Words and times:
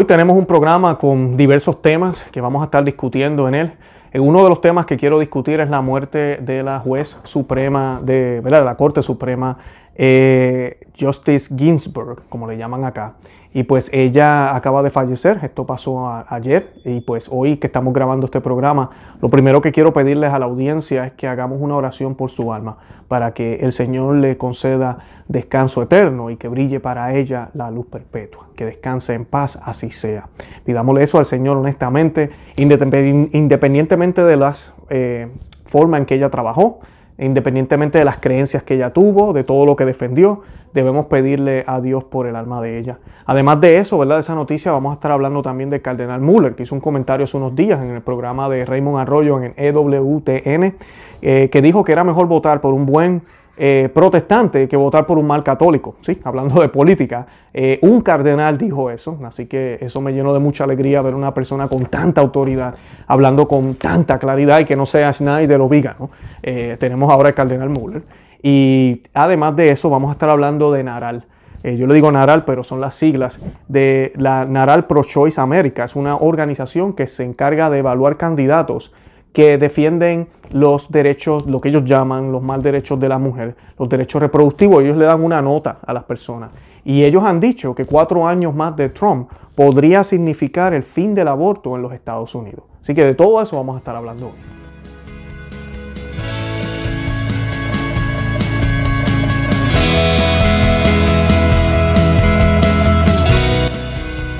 Hoy 0.00 0.06
tenemos 0.06 0.34
un 0.34 0.46
programa 0.46 0.96
con 0.96 1.36
diversos 1.36 1.82
temas 1.82 2.24
que 2.32 2.40
vamos 2.40 2.62
a 2.62 2.64
estar 2.64 2.82
discutiendo 2.82 3.46
en 3.48 3.54
él. 3.54 3.72
Eh, 4.12 4.18
uno 4.18 4.42
de 4.42 4.48
los 4.48 4.62
temas 4.62 4.86
que 4.86 4.96
quiero 4.96 5.18
discutir 5.18 5.60
es 5.60 5.68
la 5.68 5.82
muerte 5.82 6.38
de 6.40 6.62
la 6.62 6.78
juez 6.80 7.18
suprema 7.24 8.00
de, 8.02 8.40
la 8.42 8.76
Corte 8.78 9.02
Suprema, 9.02 9.58
eh, 9.94 10.80
Justice 10.98 11.54
Ginsburg, 11.54 12.22
como 12.30 12.46
le 12.46 12.56
llaman 12.56 12.86
acá. 12.86 13.16
Y 13.52 13.64
pues 13.64 13.90
ella 13.92 14.54
acaba 14.54 14.80
de 14.82 14.90
fallecer, 14.90 15.40
esto 15.42 15.66
pasó 15.66 16.24
ayer 16.28 16.72
y 16.84 17.00
pues 17.00 17.28
hoy 17.32 17.56
que 17.56 17.66
estamos 17.66 17.92
grabando 17.92 18.26
este 18.26 18.40
programa, 18.40 18.90
lo 19.20 19.28
primero 19.28 19.60
que 19.60 19.72
quiero 19.72 19.92
pedirles 19.92 20.32
a 20.32 20.38
la 20.38 20.46
audiencia 20.46 21.04
es 21.06 21.12
que 21.14 21.26
hagamos 21.26 21.58
una 21.60 21.74
oración 21.74 22.14
por 22.14 22.30
su 22.30 22.52
alma, 22.52 22.76
para 23.08 23.34
que 23.34 23.56
el 23.56 23.72
Señor 23.72 24.14
le 24.16 24.36
conceda 24.38 24.98
descanso 25.26 25.82
eterno 25.82 26.30
y 26.30 26.36
que 26.36 26.46
brille 26.46 26.78
para 26.78 27.12
ella 27.12 27.50
la 27.54 27.72
luz 27.72 27.86
perpetua, 27.86 28.46
que 28.54 28.64
descanse 28.64 29.14
en 29.14 29.24
paz, 29.24 29.58
así 29.64 29.90
sea. 29.90 30.28
Pidámosle 30.64 31.02
eso 31.02 31.18
al 31.18 31.26
Señor 31.26 31.56
honestamente, 31.56 32.30
independientemente 32.56 34.22
de 34.22 34.36
las 34.36 34.74
eh, 34.90 35.28
formas 35.64 36.00
en 36.00 36.06
que 36.06 36.14
ella 36.14 36.30
trabajó, 36.30 36.78
independientemente 37.20 37.98
de 37.98 38.04
las 38.04 38.18
creencias 38.18 38.62
que 38.62 38.74
ella 38.74 38.92
tuvo, 38.92 39.32
de 39.32 39.44
todo 39.44 39.66
lo 39.66 39.76
que 39.76 39.84
defendió, 39.84 40.42
debemos 40.72 41.06
pedirle 41.06 41.64
a 41.66 41.80
Dios 41.80 42.04
por 42.04 42.26
el 42.26 42.36
alma 42.36 42.60
de 42.62 42.78
ella. 42.78 42.98
Además 43.26 43.60
de 43.60 43.78
eso, 43.78 43.98
¿verdad? 43.98 44.16
De 44.16 44.20
esa 44.20 44.34
noticia, 44.34 44.72
vamos 44.72 44.90
a 44.90 44.94
estar 44.94 45.10
hablando 45.10 45.42
también 45.42 45.70
del 45.70 45.82
cardenal 45.82 46.20
Muller, 46.20 46.54
que 46.54 46.62
hizo 46.62 46.74
un 46.74 46.80
comentario 46.80 47.24
hace 47.24 47.36
unos 47.36 47.54
días 47.54 47.80
en 47.82 47.90
el 47.90 48.02
programa 48.02 48.48
de 48.48 48.64
Raymond 48.64 48.98
Arroyo 48.98 49.40
en 49.42 49.54
EWTN, 49.56 50.74
eh, 51.22 51.48
que 51.50 51.62
dijo 51.62 51.84
que 51.84 51.92
era 51.92 52.04
mejor 52.04 52.26
votar 52.26 52.60
por 52.60 52.72
un 52.72 52.86
buen 52.86 53.22
eh, 53.62 53.90
protestante 53.92 54.66
que 54.66 54.74
votar 54.74 55.04
por 55.04 55.18
un 55.18 55.26
mal 55.26 55.44
católico. 55.44 55.96
Sí, 56.00 56.18
hablando 56.24 56.62
de 56.62 56.70
política, 56.70 57.26
eh, 57.52 57.78
un 57.82 58.00
cardenal 58.00 58.56
dijo 58.56 58.90
eso, 58.90 59.18
así 59.22 59.44
que 59.44 59.76
eso 59.82 60.00
me 60.00 60.14
llenó 60.14 60.32
de 60.32 60.38
mucha 60.38 60.64
alegría 60.64 61.02
ver 61.02 61.14
una 61.14 61.34
persona 61.34 61.68
con 61.68 61.84
tanta 61.84 62.22
autoridad 62.22 62.74
hablando 63.06 63.46
con 63.46 63.74
tanta 63.74 64.18
claridad 64.18 64.60
y 64.60 64.64
que 64.64 64.76
no 64.76 64.86
sea 64.86 65.12
de 65.12 65.58
lo 65.58 65.68
viga. 65.68 65.94
Eh, 66.42 66.78
tenemos 66.80 67.12
ahora 67.12 67.28
el 67.28 67.34
cardenal 67.34 67.68
Muller. 67.68 68.02
Y 68.42 69.02
además 69.12 69.54
de 69.56 69.72
eso, 69.72 69.90
vamos 69.90 70.08
a 70.08 70.12
estar 70.12 70.30
hablando 70.30 70.72
de 70.72 70.82
Naral. 70.82 71.26
yo 71.62 71.86
le 71.86 71.92
digo 71.92 72.10
Naral, 72.10 72.46
pero 72.46 72.64
son 72.64 72.80
las 72.80 72.94
siglas 72.94 73.42
de 73.68 74.14
la 74.16 74.46
Naral 74.46 74.86
Pro 74.86 75.04
Choice 75.04 75.38
America. 75.38 75.84
Es 75.84 75.96
una 75.96 76.16
organización 76.16 76.94
que 76.94 77.06
se 77.06 77.24
encarga 77.24 77.68
de 77.68 77.80
evaluar 77.80 78.16
candidatos 78.16 78.90
que 79.32 79.58
defienden 79.58 80.28
los 80.50 80.90
derechos, 80.90 81.46
lo 81.46 81.60
que 81.60 81.68
ellos 81.68 81.84
llaman 81.84 82.32
los 82.32 82.42
mal 82.42 82.62
derechos 82.62 82.98
de 82.98 83.08
la 83.08 83.18
mujer, 83.18 83.56
los 83.78 83.88
derechos 83.88 84.20
reproductivos. 84.20 84.82
Ellos 84.82 84.96
le 84.96 85.04
dan 85.04 85.22
una 85.22 85.40
nota 85.40 85.78
a 85.86 85.92
las 85.92 86.04
personas. 86.04 86.50
Y 86.84 87.04
ellos 87.04 87.22
han 87.24 87.38
dicho 87.38 87.74
que 87.74 87.84
cuatro 87.84 88.26
años 88.26 88.54
más 88.54 88.74
de 88.76 88.88
Trump 88.88 89.30
podría 89.54 90.02
significar 90.02 90.74
el 90.74 90.82
fin 90.82 91.14
del 91.14 91.28
aborto 91.28 91.76
en 91.76 91.82
los 91.82 91.92
Estados 91.92 92.34
Unidos. 92.34 92.64
Así 92.80 92.94
que 92.94 93.04
de 93.04 93.14
todo 93.14 93.40
eso 93.40 93.56
vamos 93.56 93.76
a 93.76 93.78
estar 93.78 93.94
hablando 93.94 94.26
hoy. 94.26 94.32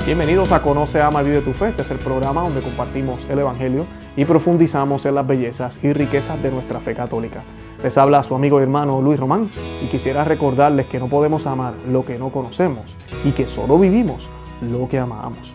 Bienvenidos 0.07 0.51
a 0.51 0.61
Conoce, 0.61 1.01
Ama, 1.01 1.23
Vive 1.23 1.41
tu 1.41 1.53
Fe. 1.53 1.69
Este 1.69 1.83
es 1.83 1.91
el 1.93 1.99
programa 1.99 2.41
donde 2.41 2.63
compartimos 2.63 3.25
el 3.31 3.39
Evangelio 3.39 3.87
y 4.17 4.25
profundizamos 4.25 5.07
en 5.07 5.15
las 5.15 5.27
bellezas 5.27 5.83
y 5.83 5.93
riquezas 5.93 6.43
de 6.43 6.51
nuestra 6.51 6.81
fe 6.81 6.95
católica. 6.95 7.43
Les 7.83 7.97
habla 7.97 8.23
su 8.23 8.35
amigo 8.35 8.61
y 8.61 8.63
hermano 8.63 9.01
Luis 9.01 9.19
Román 9.19 9.51
y 9.83 9.89
quisiera 9.89 10.25
recordarles 10.25 10.87
que 10.87 10.99
no 10.99 11.09
podemos 11.09 11.47
amar 11.47 11.75
lo 11.89 12.05
que 12.05 12.19
no 12.19 12.31
conocemos 12.31 12.95
y 13.25 13.33
que 13.33 13.47
solo 13.47 13.79
vivimos 13.79 14.29
lo 14.61 14.89
que 14.89 14.99
amamos. 14.99 15.55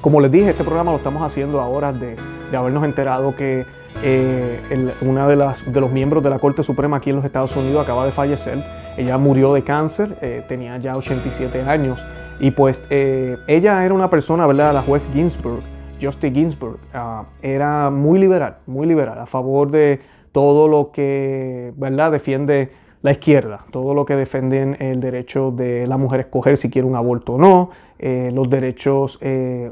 Como 0.00 0.20
les 0.20 0.30
dije, 0.30 0.50
este 0.50 0.64
programa 0.64 0.90
lo 0.90 0.96
estamos 0.96 1.22
haciendo 1.22 1.60
ahora 1.60 1.92
de, 1.92 2.16
de 2.50 2.56
habernos 2.56 2.84
enterado 2.84 3.36
que 3.36 3.66
eh, 4.02 4.92
una 5.02 5.28
de, 5.28 5.36
de 5.66 5.80
los 5.80 5.90
miembros 5.90 6.22
de 6.22 6.30
la 6.30 6.38
Corte 6.38 6.64
Suprema 6.64 6.96
aquí 6.96 7.10
en 7.10 7.16
los 7.16 7.24
Estados 7.24 7.54
Unidos 7.56 7.84
acaba 7.84 8.04
de 8.04 8.12
fallecer. 8.12 8.64
Ella 8.96 9.18
murió 9.18 9.52
de 9.52 9.62
cáncer, 9.62 10.16
eh, 10.20 10.44
tenía 10.48 10.76
ya 10.78 10.96
87 10.96 11.62
años 11.62 12.04
y 12.40 12.50
pues 12.50 12.84
eh, 12.90 13.38
ella 13.46 13.84
era 13.84 13.94
una 13.94 14.10
persona, 14.10 14.46
¿verdad? 14.46 14.74
La 14.74 14.82
juez 14.82 15.08
Ginsburg, 15.12 15.62
Justice 16.02 16.32
Ginsburg, 16.32 16.78
ah, 16.92 17.24
era 17.40 17.90
muy 17.90 18.18
liberal, 18.18 18.58
muy 18.66 18.86
liberal, 18.86 19.18
a 19.18 19.26
favor 19.26 19.70
de 19.70 20.00
todo 20.32 20.68
lo 20.68 20.90
que, 20.90 21.72
¿verdad? 21.76 22.12
Defiende 22.12 22.72
la 23.02 23.12
izquierda, 23.12 23.64
todo 23.70 23.94
lo 23.94 24.04
que 24.04 24.16
defienden 24.16 24.76
el 24.80 25.00
derecho 25.00 25.50
de 25.50 25.86
la 25.86 25.96
mujer 25.96 26.20
a 26.20 26.22
escoger 26.22 26.56
si 26.56 26.70
quiere 26.70 26.86
un 26.86 26.96
aborto 26.96 27.34
o 27.34 27.38
no, 27.38 27.70
eh, 27.98 28.30
los 28.32 28.48
derechos 28.48 29.18
eh, 29.20 29.70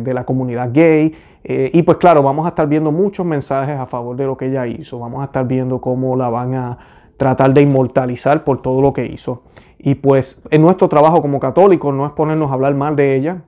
de 0.00 0.14
la 0.14 0.24
comunidad 0.24 0.70
gay. 0.72 1.14
y 1.44 1.82
pues 1.82 1.98
claro, 1.98 2.22
vamos 2.22 2.46
a 2.46 2.50
estar 2.50 2.68
viendo 2.68 2.92
muchos 2.92 3.24
mensajes 3.24 3.78
a 3.78 3.86
favor 3.86 4.16
de 4.16 4.26
lo 4.26 4.36
que 4.36 4.46
ella 4.46 4.66
hizo, 4.66 4.98
vamos 4.98 5.22
a 5.22 5.24
estar 5.26 5.46
viendo 5.46 5.80
cómo 5.80 6.14
la 6.16 6.28
van 6.28 6.54
a 6.54 6.78
tratar 7.18 7.52
de 7.52 7.62
inmortalizar 7.62 8.44
por 8.44 8.62
todo 8.62 8.80
lo 8.80 8.94
que 8.94 9.04
hizo. 9.04 9.42
Y 9.78 9.96
pues 9.96 10.42
en 10.50 10.62
nuestro 10.62 10.88
trabajo 10.88 11.20
como 11.20 11.38
católicos 11.38 11.94
no 11.94 12.06
es 12.06 12.12
ponernos 12.12 12.50
a 12.50 12.54
hablar 12.54 12.74
mal 12.74 12.96
de 12.96 13.16
ella. 13.16 13.42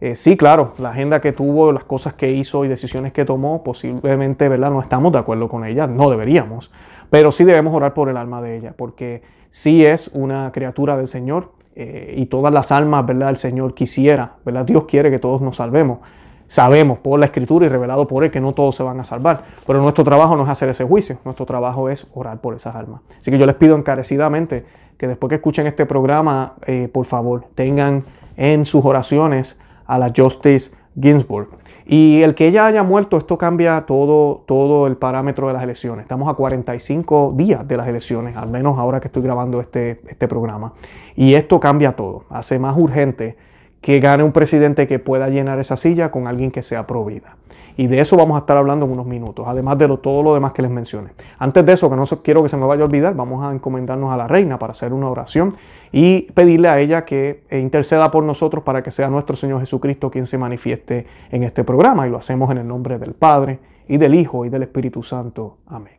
Eh, 0.00 0.14
sí, 0.14 0.36
claro, 0.36 0.74
la 0.78 0.90
agenda 0.90 1.20
que 1.20 1.32
tuvo, 1.32 1.72
las 1.72 1.84
cosas 1.84 2.14
que 2.14 2.30
hizo 2.30 2.64
y 2.64 2.68
decisiones 2.68 3.12
que 3.12 3.24
tomó, 3.24 3.64
posiblemente 3.64 4.48
¿verdad? 4.48 4.70
no 4.70 4.82
estamos 4.82 5.10
de 5.12 5.18
acuerdo 5.18 5.48
con 5.48 5.64
ella, 5.64 5.86
no 5.86 6.10
deberíamos, 6.10 6.70
pero 7.08 7.32
sí 7.32 7.44
debemos 7.44 7.74
orar 7.74 7.94
por 7.94 8.10
el 8.10 8.16
alma 8.18 8.42
de 8.42 8.56
ella, 8.56 8.74
porque 8.76 9.22
sí 9.48 9.86
es 9.86 10.08
una 10.12 10.52
criatura 10.52 10.98
del 10.98 11.06
Señor 11.06 11.52
eh, 11.74 12.14
y 12.16 12.26
todas 12.26 12.52
las 12.52 12.72
almas, 12.72 13.06
¿verdad? 13.06 13.30
El 13.30 13.36
Señor 13.36 13.74
quisiera, 13.74 14.34
¿verdad? 14.44 14.66
Dios 14.66 14.84
quiere 14.84 15.10
que 15.10 15.18
todos 15.18 15.40
nos 15.40 15.56
salvemos. 15.56 15.98
Sabemos 16.46 16.98
por 16.98 17.18
la 17.18 17.26
Escritura 17.26 17.66
y 17.66 17.68
revelado 17.68 18.06
por 18.06 18.22
Él 18.22 18.30
que 18.30 18.40
no 18.40 18.52
todos 18.52 18.76
se 18.76 18.82
van 18.82 19.00
a 19.00 19.04
salvar, 19.04 19.44
pero 19.66 19.80
nuestro 19.80 20.04
trabajo 20.04 20.36
no 20.36 20.44
es 20.44 20.48
hacer 20.48 20.68
ese 20.68 20.84
juicio, 20.84 21.18
nuestro 21.24 21.44
trabajo 21.46 21.88
es 21.88 22.06
orar 22.14 22.40
por 22.40 22.54
esas 22.54 22.76
almas. 22.76 23.00
Así 23.18 23.30
que 23.30 23.38
yo 23.38 23.46
les 23.46 23.56
pido 23.56 23.76
encarecidamente 23.76 24.64
que 24.96 25.08
después 25.08 25.28
que 25.28 25.36
escuchen 25.36 25.66
este 25.66 25.86
programa, 25.86 26.54
eh, 26.66 26.88
por 26.92 27.04
favor, 27.06 27.46
tengan 27.54 28.04
en 28.36 28.64
sus 28.64 28.84
oraciones 28.84 29.58
a 29.86 29.98
la 29.98 30.12
Justice 30.14 30.72
Ginsburg. 31.00 31.48
Y 31.88 32.22
el 32.22 32.34
que 32.34 32.48
ella 32.48 32.66
haya 32.66 32.82
muerto, 32.82 33.16
esto 33.16 33.38
cambia 33.38 33.82
todo, 33.86 34.42
todo 34.46 34.88
el 34.88 34.96
parámetro 34.96 35.46
de 35.46 35.52
las 35.52 35.62
elecciones. 35.62 36.02
Estamos 36.02 36.28
a 36.28 36.34
45 36.34 37.34
días 37.36 37.66
de 37.68 37.76
las 37.76 37.86
elecciones, 37.86 38.36
al 38.36 38.48
menos 38.48 38.76
ahora 38.76 38.98
que 38.98 39.06
estoy 39.06 39.22
grabando 39.22 39.60
este, 39.60 40.00
este 40.08 40.26
programa. 40.26 40.72
Y 41.14 41.34
esto 41.34 41.60
cambia 41.60 41.94
todo, 41.94 42.24
hace 42.28 42.58
más 42.58 42.76
urgente 42.76 43.36
que 43.80 44.00
gane 44.00 44.24
un 44.24 44.32
presidente 44.32 44.88
que 44.88 44.98
pueda 44.98 45.28
llenar 45.28 45.60
esa 45.60 45.76
silla 45.76 46.10
con 46.10 46.26
alguien 46.26 46.50
que 46.50 46.62
sea 46.62 46.88
pro 46.88 47.04
vida. 47.04 47.36
Y 47.76 47.88
de 47.88 48.00
eso 48.00 48.16
vamos 48.16 48.36
a 48.36 48.40
estar 48.40 48.56
hablando 48.56 48.86
en 48.86 48.92
unos 48.92 49.06
minutos, 49.06 49.44
además 49.46 49.76
de 49.78 49.86
todo 49.98 50.22
lo 50.22 50.34
demás 50.34 50.52
que 50.52 50.62
les 50.62 50.70
mencioné. 50.70 51.10
Antes 51.38 51.64
de 51.64 51.72
eso, 51.72 51.90
que 51.90 51.96
no 51.96 52.04
quiero 52.22 52.42
que 52.42 52.48
se 52.48 52.56
me 52.56 52.66
vaya 52.66 52.82
a 52.82 52.86
olvidar, 52.86 53.14
vamos 53.14 53.44
a 53.44 53.52
encomendarnos 53.52 54.12
a 54.12 54.16
la 54.16 54.26
reina 54.26 54.58
para 54.58 54.72
hacer 54.72 54.92
una 54.92 55.08
oración 55.08 55.56
y 55.92 56.30
pedirle 56.32 56.68
a 56.68 56.78
ella 56.78 57.04
que 57.04 57.44
interceda 57.50 58.10
por 58.10 58.24
nosotros 58.24 58.64
para 58.64 58.82
que 58.82 58.90
sea 58.90 59.08
nuestro 59.08 59.36
Señor 59.36 59.60
Jesucristo 59.60 60.10
quien 60.10 60.26
se 60.26 60.38
manifieste 60.38 61.06
en 61.30 61.42
este 61.42 61.64
programa. 61.64 62.06
Y 62.06 62.10
lo 62.10 62.18
hacemos 62.18 62.50
en 62.50 62.58
el 62.58 62.66
nombre 62.66 62.98
del 62.98 63.14
Padre 63.14 63.58
y 63.88 63.98
del 63.98 64.14
Hijo 64.14 64.44
y 64.44 64.48
del 64.48 64.62
Espíritu 64.62 65.02
Santo. 65.02 65.58
Amén. 65.66 65.94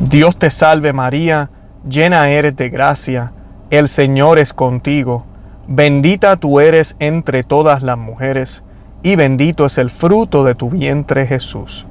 Dios 0.00 0.38
te 0.38 0.50
salve 0.50 0.92
María, 0.92 1.50
llena 1.88 2.30
eres 2.30 2.56
de 2.56 2.68
gracia, 2.68 3.32
el 3.70 3.88
Señor 3.88 4.38
es 4.38 4.52
contigo 4.52 5.24
Bendita 5.70 6.36
tú 6.36 6.60
eres 6.60 6.96
entre 6.98 7.44
todas 7.44 7.82
las 7.82 7.98
mujeres, 7.98 8.64
y 9.02 9.16
bendito 9.16 9.66
es 9.66 9.78
el 9.78 9.90
fruto 9.90 10.44
de 10.44 10.54
tu 10.54 10.70
vientre 10.70 11.26
Jesús. 11.26 11.86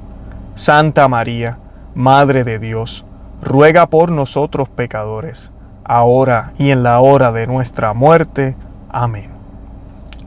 Santa 0.54 1.08
María, 1.08 1.58
Madre 1.94 2.44
de 2.44 2.58
Dios, 2.58 3.04
ruega 3.42 3.86
por 3.86 4.10
nosotros 4.10 4.68
pecadores, 4.68 5.50
ahora 5.84 6.52
y 6.58 6.70
en 6.70 6.82
la 6.82 7.00
hora 7.00 7.32
de 7.32 7.46
nuestra 7.46 7.94
muerte. 7.94 8.54
Amén. 8.90 9.30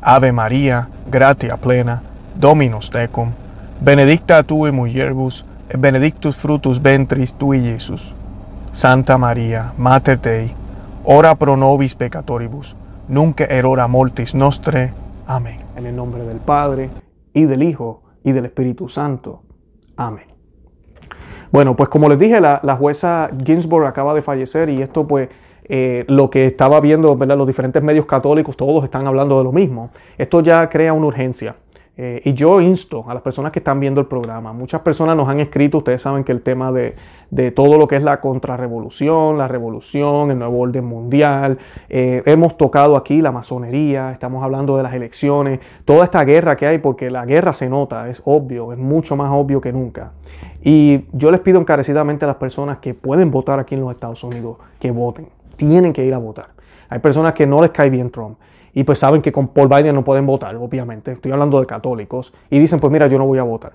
Ave 0.02 0.32
María, 0.32 0.88
gratia 1.10 1.58
plena, 1.58 2.02
Dominus 2.36 2.90
tecum, 2.90 3.32
benedicta 3.80 4.42
tu 4.44 4.66
in 4.66 4.76
et 5.70 5.80
benedictus 5.80 6.36
frutus 6.36 6.82
ventris 6.82 7.34
tui, 7.34 7.62
Jesús. 7.62 8.14
Santa 8.74 9.18
María, 9.18 9.74
Mater 9.78 10.20
Dei, 10.20 10.54
ora 11.04 11.36
pro 11.36 11.56
nobis 11.56 11.96
peccatoribus, 11.96 12.76
nunca 13.08 13.46
erora 13.46 13.88
mortis 13.88 14.34
nostre. 14.34 14.94
Amén. 15.32 15.60
En 15.78 15.86
el 15.86 15.96
nombre 15.96 16.26
del 16.26 16.40
Padre, 16.40 16.90
y 17.34 17.46
del 17.46 17.64
Hijo, 17.64 18.04
y 18.22 18.34
del 18.34 18.44
Espíritu 18.44 18.90
Santo. 18.90 19.44
Amén. 19.96 20.26
Bueno, 21.54 21.74
pues 21.74 21.88
como 21.88 22.10
les 22.10 22.20
dije, 22.20 22.42
la, 22.42 22.76
jueza 22.78 23.30
Ginsburg 23.46 23.86
acaba 23.86 24.14
de 24.14 24.22
fallecer 24.22 24.70
y 24.70 24.82
esto 24.82 25.08
pues 25.08 25.30
eh, 25.64 26.04
lo 26.10 26.30
que 26.30 26.48
estaba 26.48 26.82
viendo, 26.82 27.16
los 27.16 27.48
diferentes 27.48 27.82
medios 27.82 28.06
católicos, 28.06 28.58
todos 28.58 28.84
están 28.84 29.08
hablando 29.08 29.38
de 29.38 29.46
lo 29.46 29.54
mismo. 29.54 29.90
Esto 30.18 30.42
ya 30.42 30.68
crea 30.68 30.92
una 30.92 31.06
urgencia. 31.06 31.56
Eh, 32.04 32.20
y 32.26 32.34
yo 32.34 32.60
insto 32.62 33.06
a 33.08 33.14
las 33.14 33.22
personas 33.22 33.52
que 33.52 33.60
están 33.60 33.80
viendo 33.80 34.02
el 34.02 34.08
programa, 34.08 34.54
muchas 34.54 34.82
personas 34.82 35.16
nos 35.16 35.30
han 35.30 35.40
escrito, 35.40 35.78
ustedes 35.78 36.02
saben 36.02 36.24
que 36.24 36.32
el 36.32 36.42
tema 36.42 36.72
de, 36.72 36.96
todo 37.52 37.78
lo 37.78 37.88
que 37.88 37.96
es 37.96 38.02
la 38.02 38.20
contrarrevolución, 38.20 39.38
la 39.38 39.48
revolución, 39.48 40.32
el 40.32 40.40
nuevo 40.40 40.62
orden 40.62 40.84
mundial, 40.84 41.60
eh, 41.90 42.24
hemos 42.26 42.58
tocado 42.58 42.98
aquí 42.98 43.22
la 43.22 43.32
masonería, 43.32 44.12
estamos 44.12 44.44
hablando 44.44 44.78
de 44.78 44.82
las 44.82 44.96
elecciones, 44.96 45.60
toda 45.86 46.04
esta 46.04 46.24
guerra 46.24 46.58
que 46.58 46.66
hay, 46.66 46.80
porque 46.80 47.12
la 47.12 47.24
guerra 47.24 47.54
se 47.54 47.70
nota, 47.70 48.10
es 48.10 48.20
obvio, 48.26 48.74
es 48.74 48.80
mucho 48.80 49.16
más 49.16 49.30
obvio 49.32 49.62
que 49.62 49.72
nunca. 49.72 50.14
Y 50.64 51.06
yo 51.12 51.30
les 51.30 51.42
pido 51.42 51.60
encarecidamente 51.60 52.26
a 52.26 52.30
las 52.30 52.38
personas 52.38 52.80
que 52.80 52.96
pueden 52.96 53.30
votar 53.30 53.60
aquí 53.60 53.76
en 53.76 53.82
los 53.82 53.92
Estados 53.92 54.24
Unidos, 54.24 54.58
que 54.80 54.90
voten, 54.90 55.30
tienen 55.56 55.94
que 55.94 56.04
ir 56.04 56.16
a 56.16 56.18
votar. 56.18 56.48
Hay 56.90 56.98
personas 56.98 57.34
que 57.34 57.46
no 57.46 57.62
les 57.62 57.70
cae 57.70 57.92
bien 57.92 58.10
Trump 58.10 58.40
y 58.74 58.84
pues 58.84 59.00
saben 59.00 59.22
que 59.22 59.32
con 59.32 59.50
Paul 59.50 59.68
Biden 59.68 59.96
no 59.96 60.04
pueden 60.04 60.26
votar, 60.26 60.56
obviamente. 60.56 61.12
Estoy 61.12 61.32
hablando 61.32 61.60
de 61.60 61.66
católicos. 61.66 62.34
Y 62.50 62.60
dicen, 62.60 62.80
pues 62.80 62.92
mira, 62.92 63.08
yo 63.08 63.18
no 63.18 63.26
voy 63.26 63.40
a 63.40 63.44
votar. 63.44 63.74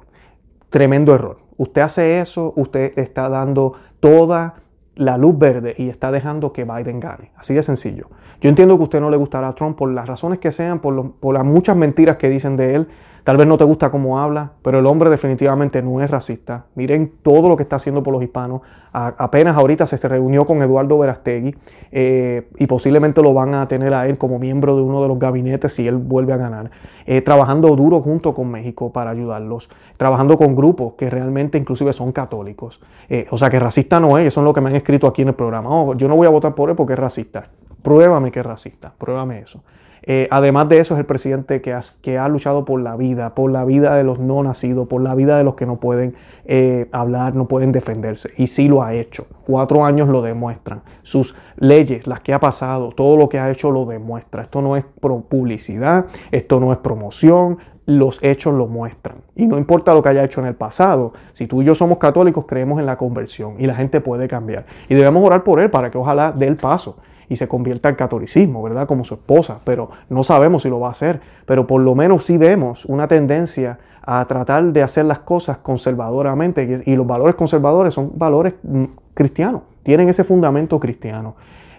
Tremendo 0.71 1.15
error. 1.15 1.39
Usted 1.57 1.83
hace 1.83 2.21
eso, 2.21 2.53
usted 2.57 2.93
está 2.97 3.29
dando 3.29 3.75
toda 4.01 4.55
la 4.95 5.19
luz 5.19 5.39
verde 5.39 5.75
y 5.77 5.91
está 5.91 6.11
dejando 6.11 6.53
que 6.53 6.65
Biden 6.65 7.01
gane. 7.01 7.31
Así 7.37 7.53
de 7.53 7.63
sencillo. 7.63 8.09
Yo 8.41 8.49
entiendo 8.49 8.77
que 8.77 8.83
a 8.83 8.85
usted 8.85 9.01
no 9.01 9.11
le 9.11 9.17
gustará 9.17 9.49
a 9.49 9.53
Trump 9.55 9.77
por 9.77 9.91
las 9.91 10.09
razones 10.09 10.39
que 10.39 10.51
sean, 10.51 10.81
por, 10.81 11.13
por 11.13 11.35
las 11.35 11.45
muchas 11.45 11.77
mentiras 11.77 12.17
que 12.17 12.29
dicen 12.29 12.57
de 12.57 12.75
él, 12.75 12.89
Tal 13.27 13.37
vez 13.37 13.49
no 13.49 13.59
te 13.59 13.65
gusta 13.65 13.91
cómo 13.91 14.21
habla, 14.21 14.53
pero 14.63 14.79
el 14.79 14.87
hombre 14.87 15.11
definitivamente 15.11 15.83
no 15.83 16.01
es 16.01 16.09
racista. 16.09 16.67
Miren 16.77 17.13
todo 17.25 17.49
lo 17.49 17.57
que 17.57 17.65
está 17.65 17.75
haciendo 17.75 18.01
por 18.05 18.15
los 18.15 18.23
hispanos. 18.23 18.61
apenas 18.93 19.57
ahorita 19.57 19.85
se 19.85 19.97
reunió 20.07 20.47
con 20.47 20.63
Eduardo 20.63 20.97
Verastegui 20.97 21.53
eh, 21.91 22.49
y 22.57 22.69
posiblemente 22.69 23.23
lo 23.23 23.35
van 23.35 23.55
a 23.55 23.67
tener 23.67 23.95
a 23.95 24.07
él 24.07 24.17
como 24.17 24.39
miembro 24.39 24.77
de 24.77 24.83
uno 24.83 25.03
de 25.03 25.09
los 25.09 25.19
gabinetes 25.19 25.73
si 25.73 25.89
él 25.89 25.97
vuelve 25.97 26.35
a 26.35 26.37
ganar. 26.37 26.71
Eh, 27.05 27.21
trabajando 27.21 27.75
duro 27.75 28.01
junto 28.01 28.33
con 28.33 28.49
México 28.49 28.93
para 28.93 29.11
ayudarlos. 29.11 29.69
Trabajando 29.97 30.39
con 30.39 30.55
grupos 30.55 30.95
que 30.97 31.11
realmente 31.11 31.59
inclusive 31.59 31.93
son 31.93 32.13
católicos. 32.13 32.81
Eh, 33.09 33.27
o 33.33 33.39
sea 33.39 33.51
que 33.51 33.59
racista 33.59 33.99
no 33.99 34.19
es, 34.19 34.29
eso 34.29 34.41
es 34.41 34.45
lo 34.45 34.53
que 34.53 34.61
me 34.61 34.71
han 34.71 34.77
escrito 34.77 35.09
aquí 35.09 35.23
en 35.23 35.29
el 35.29 35.35
programa. 35.35 35.69
Oh, 35.69 35.95
yo 35.97 36.07
no 36.07 36.15
voy 36.15 36.29
a 36.29 36.31
votar 36.31 36.55
por 36.55 36.71
él 36.71 36.77
porque 36.77 36.93
es 36.93 36.99
racista. 37.01 37.49
Pruébame 37.83 38.31
que 38.31 38.39
es 38.39 38.47
racista, 38.47 38.93
pruébame 38.97 39.41
eso. 39.41 39.65
Eh, 40.09 40.29
además 40.31 40.69
de 40.69 40.79
eso, 40.79 40.95
es 40.95 41.01
el 41.01 41.07
presidente 41.07 41.61
que, 41.61 41.73
ha 42.17 42.29
luchado 42.29 42.65
por 42.65 42.81
la 42.81 42.95
vida, 42.97 43.35
por 43.35 43.51
la 43.51 43.65
vida 43.65 43.97
de 43.97 44.05
los 44.05 44.21
no 44.21 44.41
nacidos, 44.45 44.87
por 44.87 45.03
la 45.03 45.17
vida 45.17 45.37
de 45.37 45.43
los 45.43 45.57
que 45.57 45.67
no 45.67 45.81
pueden 45.81 46.15
eh, 46.45 46.89
hablar, 46.93 47.35
no 47.35 47.49
pueden 47.49 47.73
defenderse. 47.73 48.31
Y 48.37 48.47
sí 48.47 48.69
lo 48.69 48.85
ha 48.85 48.95
hecho. 48.95 49.27
Cuatro 49.45 49.85
años 49.85 50.09
lo 50.09 50.23
demuestran. 50.23 50.83
Sus 51.03 51.35
leyes, 51.57 52.07
las 52.07 52.21
que 52.21 52.33
ha 52.33 52.39
pasado, 52.39 52.91
todo 52.91 53.17
lo 53.17 53.29
que 53.29 53.41
ha 53.41 53.51
hecho 53.51 53.73
lo 53.73 53.85
demuestra. 53.85 54.43
Esto 54.43 54.63
no 54.63 54.77
es 54.77 54.85
publicidad, 55.29 56.07
esto 56.31 56.61
no 56.61 56.73
es 56.73 56.79
promoción, 56.79 57.59
los 57.85 58.23
hechos 58.23 58.55
lo 58.55 58.69
muestran. 58.69 59.17
Y 59.35 59.49
no 59.49 59.59
importa 59.59 59.93
lo 59.93 60.05
que 60.05 60.11
haya 60.11 60.23
hecho 60.23 60.41
en 60.41 60.47
el 60.47 60.55
pasado, 60.55 61.15
si 61.33 61.49
tú 61.49 61.63
y 61.63 61.65
yo 61.65 61.75
somos 61.75 61.99
católicos, 61.99 62.45
creemos 62.47 62.79
en 62.79 62.87
la 62.87 62.97
conversión 62.97 63.57
y 63.59 63.67
la 63.67 63.75
gente 63.75 64.01
puede 64.01 64.29
cambiar. 64.29 64.67
Y 64.89 64.95
debemos 64.95 65.25
orar 65.25 65.43
por 65.43 65.61
él 65.61 65.69
para 65.71 65.91
que 65.91 65.99
ojalá 65.99 66.31
dé 66.31 66.47
el 66.47 66.57
paso 66.57 66.97
y 67.29 67.37
se 67.37 67.49
convierta 67.49 67.89
al 67.89 67.97
catolicismo, 67.97 68.63
¿verdad? 68.63 68.87
Como 68.87 69.05
su 69.05 69.15
esposa, 69.15 69.61
pero 69.65 69.91
no 70.09 70.25
sabemos 70.25 70.63
si 70.63 70.69
lo 70.69 70.81
va 70.81 70.89
a 70.89 70.93
hacer, 70.93 71.21
pero 71.45 71.67
por 71.67 71.81
lo 71.81 71.95
menos 71.95 72.25
sí 72.25 72.39
vemos 72.39 72.85
una 72.85 73.09
tendencia 73.09 73.79
a 74.03 74.25
tratar 74.27 74.65
de 74.73 74.83
hacer 74.83 75.05
las 75.05 75.19
cosas 75.19 75.59
conservadoramente 75.59 76.83
y 76.87 76.95
los 76.95 77.07
valores 77.07 77.35
conservadores 77.35 77.93
son 77.95 78.13
valores 78.15 78.55
mm, 78.63 78.85
cristianos, 79.15 79.63
tienen 79.83 80.09
ese 80.09 80.23
fundamento 80.23 80.79
cristiano. 80.79 81.35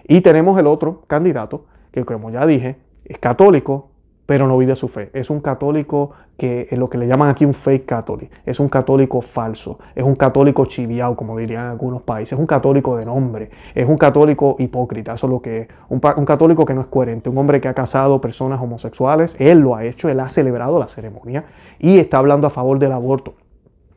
Y 0.06 0.20
tenemos 0.20 0.58
el 0.58 0.66
otro 0.66 1.02
candidato, 1.06 1.64
que 1.90 2.04
como 2.04 2.30
ya 2.30 2.46
dije, 2.46 2.76
es 3.04 3.18
católico, 3.18 3.88
pero 4.28 4.46
no 4.46 4.58
vive 4.58 4.76
su 4.76 4.88
fe. 4.88 5.08
Es 5.14 5.30
un 5.30 5.40
católico 5.40 6.10
que 6.36 6.68
es 6.70 6.78
lo 6.78 6.90
que 6.90 6.98
le 6.98 7.06
llaman 7.06 7.30
aquí 7.30 7.46
un 7.46 7.54
fake 7.54 7.86
católico. 7.86 8.30
Es 8.44 8.60
un 8.60 8.68
católico 8.68 9.22
falso. 9.22 9.78
Es 9.94 10.04
un 10.04 10.16
católico 10.16 10.66
chiviao, 10.66 11.16
como 11.16 11.38
dirían 11.38 11.64
en 11.64 11.70
algunos 11.70 12.02
países. 12.02 12.34
Es 12.34 12.38
un 12.38 12.44
católico 12.44 12.94
de 12.98 13.06
nombre. 13.06 13.48
Es 13.74 13.88
un 13.88 13.96
católico 13.96 14.56
hipócrita. 14.58 15.14
Eso 15.14 15.28
es 15.28 15.30
lo 15.30 15.40
que 15.40 15.60
es. 15.60 15.68
Un, 15.88 16.02
un, 16.14 16.26
católico 16.26 16.66
que 16.66 16.74
no 16.74 16.82
es 16.82 16.88
coherente. 16.88 17.30
Un 17.30 17.38
hombre 17.38 17.58
que 17.62 17.68
ha 17.68 17.74
casado 17.74 18.20
personas 18.20 18.60
homosexuales. 18.60 19.34
Él 19.38 19.60
lo 19.60 19.74
ha 19.74 19.86
hecho. 19.86 20.10
Él 20.10 20.20
ha 20.20 20.28
celebrado 20.28 20.78
la 20.78 20.88
ceremonia. 20.88 21.46
Y 21.78 21.96
está 21.96 22.18
hablando 22.18 22.46
a 22.46 22.50
favor 22.50 22.78
del 22.78 22.92
aborto. 22.92 23.32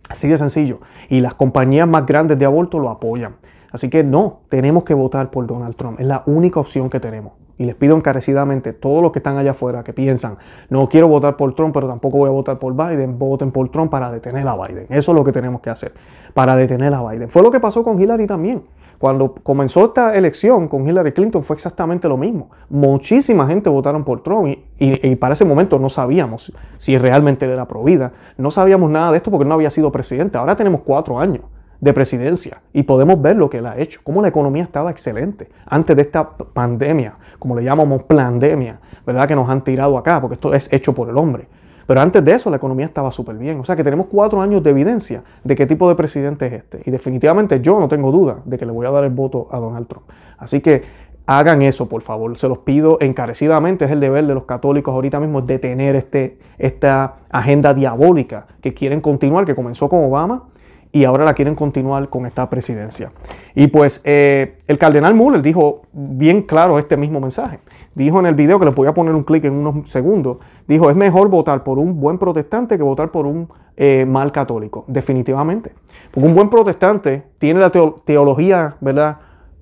Así 0.08 0.30
de 0.30 0.38
sencillo. 0.38 0.80
Y 1.10 1.20
las 1.20 1.34
compañías 1.34 1.90
más 1.90 2.06
grandes 2.06 2.40
de 2.40 2.46
aborto 2.46 2.80
lo 2.80 2.88
apoyan. 2.88 3.36
Así 3.74 3.90
que 3.90 4.06
no, 4.06 4.44
tenemos 4.48 4.86
que 4.86 4.94
votar 4.94 5.30
por 5.30 5.46
Donald 5.46 5.76
Trump. 5.76 6.00
Es 6.00 6.06
la 6.06 6.24
única 6.26 6.62
opción 6.62 6.90
que 6.90 7.02
tenemos. 7.02 7.34
Y 7.58 7.66
les 7.66 7.76
pido 7.76 7.96
encarecidamente, 7.96 8.74
todos 8.74 9.02
los 9.02 9.12
que 9.12 9.20
están 9.20 9.38
allá 9.38 9.52
afuera 9.52 9.84
que 9.84 9.94
piensan, 9.94 10.38
no 10.70 10.90
quiero 10.90 11.08
votar 11.08 11.38
por 11.38 11.54
Trump, 11.54 11.74
pero 11.74 11.88
tampoco 11.88 12.18
voy 12.20 12.30
a 12.30 12.32
votar 12.32 12.60
por 12.60 12.74
Biden, 12.76 13.20
voten 13.20 13.52
por 13.52 13.70
Trump 13.70 13.92
para 13.92 14.12
detener 14.12 14.48
a 14.48 14.56
Biden. 14.56 14.88
Eso 14.90 15.12
es 15.12 15.16
lo 15.16 15.24
que 15.24 15.32
tenemos 15.32 15.62
que 15.62 15.70
hacer, 15.70 15.94
para 16.34 16.56
detener 16.56 16.94
a 16.94 17.04
Biden. 17.10 17.30
Fue 17.30 17.42
lo 17.42 17.52
que 17.52 17.60
pasó 17.60 17.84
con 17.84 18.02
Hillary 18.02 18.28
también. 18.28 18.64
Cuando 19.02 19.34
comenzó 19.34 19.86
esta 19.86 20.16
elección 20.16 20.68
con 20.68 20.88
Hillary 20.88 21.12
Clinton 21.12 21.44
fue 21.44 21.56
exactamente 21.56 22.08
lo 22.08 22.18
mismo. 22.18 22.52
Muchísima 22.70 23.48
gente 23.48 23.68
votaron 23.68 24.04
por 24.04 24.22
Trump 24.22 24.56
y, 24.78 25.16
para 25.16 25.34
ese 25.34 25.44
momento 25.44 25.80
no 25.80 25.90
sabíamos 25.90 26.54
si 26.78 26.96
realmente 27.00 27.52
era 27.52 27.68
provida. 27.68 28.12
No 28.38 28.52
sabíamos 28.52 28.92
nada 28.92 29.10
de 29.10 29.18
esto 29.18 29.32
porque 29.32 29.46
no 29.46 29.56
había 29.56 29.72
sido 29.72 29.92
presidente. 29.92 30.38
Ahora 30.38 30.56
tenemos 30.56 30.82
cuatro 30.82 31.20
años 31.20 31.42
de 31.82 31.94
presidencia 31.94 32.62
y 32.72 32.84
podemos 32.84 33.22
ver 33.22 33.36
lo 33.36 33.50
que 33.50 33.58
él 33.58 33.66
ha 33.66 33.78
hecho, 33.78 34.00
cómo 34.04 34.22
la 34.22 34.28
economía 34.28 34.64
estaba 34.64 34.92
excelente 34.92 35.50
antes 35.66 35.96
de 35.96 36.04
esta 36.04 36.30
pandemia, 36.30 37.16
como 37.40 37.56
le 37.56 37.64
llamamos 37.64 38.04
pandemia, 38.04 38.80
¿verdad? 39.06 39.28
Que 39.28 39.36
nos 39.36 39.50
han 39.50 39.64
tirado 39.64 39.98
acá, 39.98 40.22
porque 40.22 40.36
esto 40.36 40.54
es 40.54 40.72
hecho 40.72 40.94
por 40.94 41.10
el 41.10 41.18
hombre. 41.18 41.48
Pero 41.88 42.00
antes 42.00 42.24
de 42.24 42.32
eso 42.34 42.50
la 42.50 42.58
economía 42.58 42.86
estaba 42.86 43.12
súper 43.12 43.36
bien. 43.36 43.60
O 43.60 43.66
sea 43.66 43.76
que 43.76 43.84
tenemos 43.84 44.06
cuatro 44.06 44.42
años 44.42 44.64
de 44.64 44.70
evidencia 44.70 45.24
de 45.44 45.56
qué 45.56 45.66
tipo 45.66 45.90
de 45.90 45.96
presidente 45.96 46.46
es 46.46 46.54
este. 46.54 46.82
Y 46.86 46.92
definitivamente 46.92 47.60
yo 47.60 47.80
no 47.80 47.90
tengo 47.90 48.12
duda 48.12 48.38
de 48.46 48.58
que 48.58 48.66
le 48.66 48.72
voy 48.72 48.86
a 48.86 48.92
dar 48.92 49.04
el 49.04 49.10
voto 49.10 49.50
a 49.52 49.58
Donald 49.58 49.88
Trump. 49.88 50.06
Así 50.38 50.62
que 50.62 50.84
hagan 51.26 51.64
eso, 51.64 51.90
por 51.90 52.04
favor. 52.04 52.38
Se 52.38 52.48
los 52.48 52.60
pido 52.60 52.98
encarecidamente. 53.02 53.86
Es 53.86 53.92
el 53.92 54.00
deber 54.00 54.26
de 54.26 54.36
los 54.36 54.44
católicos 54.44 54.94
ahorita 54.94 55.20
mismo 55.20 55.42
detener 55.42 55.96
este, 55.96 56.38
esta 56.60 57.16
agenda 57.30 57.74
diabólica 57.74 58.46
que 58.62 58.74
quieren 58.74 59.02
continuar, 59.02 59.44
que 59.44 59.56
comenzó 59.56 59.90
con 59.90 60.04
Obama 60.04 60.44
y 60.92 61.06
ahora 61.06 61.26
la 61.26 61.34
quieren 61.34 61.56
continuar 61.56 62.10
con 62.10 62.26
esta 62.26 62.50
presidencia. 62.50 63.12
Y 63.56 63.68
pues 63.68 64.02
eh, 64.04 64.58
el 64.68 64.78
cardenal 64.78 65.16
Muller 65.16 65.42
dijo 65.42 65.84
bien 65.94 66.42
claro 66.44 66.80
este 66.80 66.98
mismo 66.98 67.20
mensaje. 67.20 67.60
Dijo 67.96 68.20
en 68.20 68.26
el 68.26 68.36
video, 68.36 68.60
que 68.60 68.66
les 68.66 68.76
voy 68.76 68.88
a 68.88 68.94
poner 68.94 69.14
un 69.16 69.24
clic 69.24 69.44
en 69.46 69.54
unos 69.54 69.90
segundos, 69.90 70.38
dijo, 70.68 70.90
es 70.90 70.96
mejor 70.96 71.30
votar 71.30 71.64
por 71.64 71.80
un 71.80 72.00
buen 72.00 72.18
protestante 72.18 72.78
que 72.78 72.84
votar 72.84 73.12
por 73.12 73.26
un 73.26 73.48
eh, 73.78 74.06
mal 74.08 74.32
católico, 74.32 74.86
definitivamente. 74.88 75.74
Porque 76.12 76.28
un 76.28 76.36
buen 76.36 76.50
protestante 76.50 77.24
tiene 77.38 77.60
la 77.60 77.70
teología, 77.70 78.76
¿verdad?, 78.82 79.18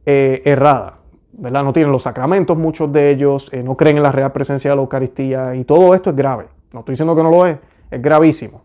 eh, 0.05 0.41
errada. 0.45 0.95
¿verdad? 1.31 1.63
No 1.63 1.71
tienen 1.71 1.91
los 1.91 2.03
sacramentos, 2.03 2.57
muchos 2.57 2.91
de 2.91 3.11
ellos, 3.11 3.49
no 3.63 3.77
creen 3.77 3.97
en 3.97 4.03
la 4.03 4.11
real 4.11 4.31
presencia 4.31 4.71
de 4.71 4.75
la 4.75 4.81
Eucaristía 4.81 5.55
y 5.55 5.63
todo 5.63 5.95
esto 5.95 6.09
es 6.09 6.15
grave. 6.15 6.47
No 6.73 6.79
estoy 6.79 6.93
diciendo 6.93 7.15
que 7.15 7.23
no 7.23 7.31
lo 7.31 7.45
es, 7.45 7.57
es 7.89 8.01
gravísimo. 8.01 8.63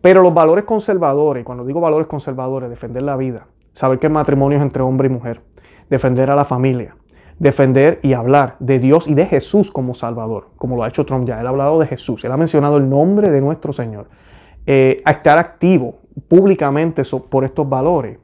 Pero 0.00 0.22
los 0.22 0.32
valores 0.32 0.64
conservadores, 0.64 1.44
cuando 1.44 1.64
digo 1.64 1.80
valores 1.80 2.06
conservadores, 2.06 2.70
defender 2.70 3.02
la 3.02 3.16
vida, 3.16 3.46
saber 3.72 3.98
que 3.98 4.06
el 4.06 4.12
matrimonio 4.12 4.58
es 4.58 4.62
entre 4.62 4.82
hombre 4.82 5.08
y 5.08 5.10
mujer, 5.10 5.42
defender 5.90 6.30
a 6.30 6.36
la 6.36 6.44
familia, 6.44 6.96
defender 7.38 8.00
y 8.02 8.12
hablar 8.12 8.56
de 8.58 8.78
Dios 8.78 9.08
y 9.08 9.14
de 9.14 9.26
Jesús 9.26 9.70
como 9.70 9.94
Salvador, 9.94 10.48
como 10.56 10.76
lo 10.76 10.84
ha 10.84 10.88
hecho 10.88 11.04
Trump 11.04 11.26
ya. 11.26 11.40
Él 11.40 11.46
ha 11.46 11.50
hablado 11.50 11.78
de 11.78 11.86
Jesús, 11.86 12.24
él 12.24 12.32
ha 12.32 12.36
mencionado 12.36 12.76
el 12.76 12.88
nombre 12.88 13.30
de 13.30 13.40
nuestro 13.40 13.72
Señor. 13.72 14.08
Eh, 14.66 15.02
estar 15.06 15.38
activo 15.38 15.98
públicamente 16.28 17.02
por 17.30 17.44
estos 17.44 17.68
valores. 17.68 18.18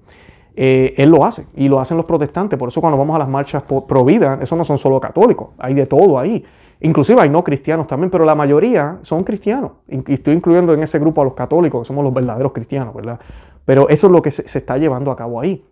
Eh, 0.56 0.94
él 0.98 1.10
lo 1.10 1.24
hace 1.24 1.46
y 1.56 1.68
lo 1.68 1.80
hacen 1.80 1.96
los 1.96 2.06
protestantes. 2.06 2.58
Por 2.58 2.68
eso 2.68 2.80
cuando 2.80 2.96
vamos 2.96 3.16
a 3.16 3.18
las 3.18 3.28
marchas 3.28 3.62
pro 3.62 4.04
vida, 4.04 4.38
eso 4.40 4.54
no 4.54 4.64
son 4.64 4.78
solo 4.78 5.00
católicos, 5.00 5.48
hay 5.58 5.74
de 5.74 5.86
todo 5.86 6.18
ahí. 6.18 6.44
Inclusive 6.84 7.18
hay 7.18 7.30
no 7.30 7.42
cristianos 7.42 7.86
también, 7.86 8.10
pero 8.10 8.26
la 8.26 8.34
mayoría 8.34 8.98
son 9.00 9.24
cristianos. 9.24 9.72
Y 9.88 10.12
estoy 10.12 10.34
incluyendo 10.34 10.74
en 10.74 10.82
ese 10.82 10.98
grupo 10.98 11.22
a 11.22 11.24
los 11.24 11.32
católicos, 11.32 11.80
que 11.80 11.86
somos 11.88 12.04
los 12.04 12.12
verdaderos 12.12 12.52
cristianos, 12.52 12.94
¿verdad? 12.94 13.18
Pero 13.64 13.88
eso 13.88 14.08
es 14.08 14.12
lo 14.12 14.20
que 14.20 14.30
se, 14.30 14.42
está 14.58 14.76
llevando 14.76 15.10
a 15.10 15.16
cabo 15.16 15.40
ahí. 15.40 15.64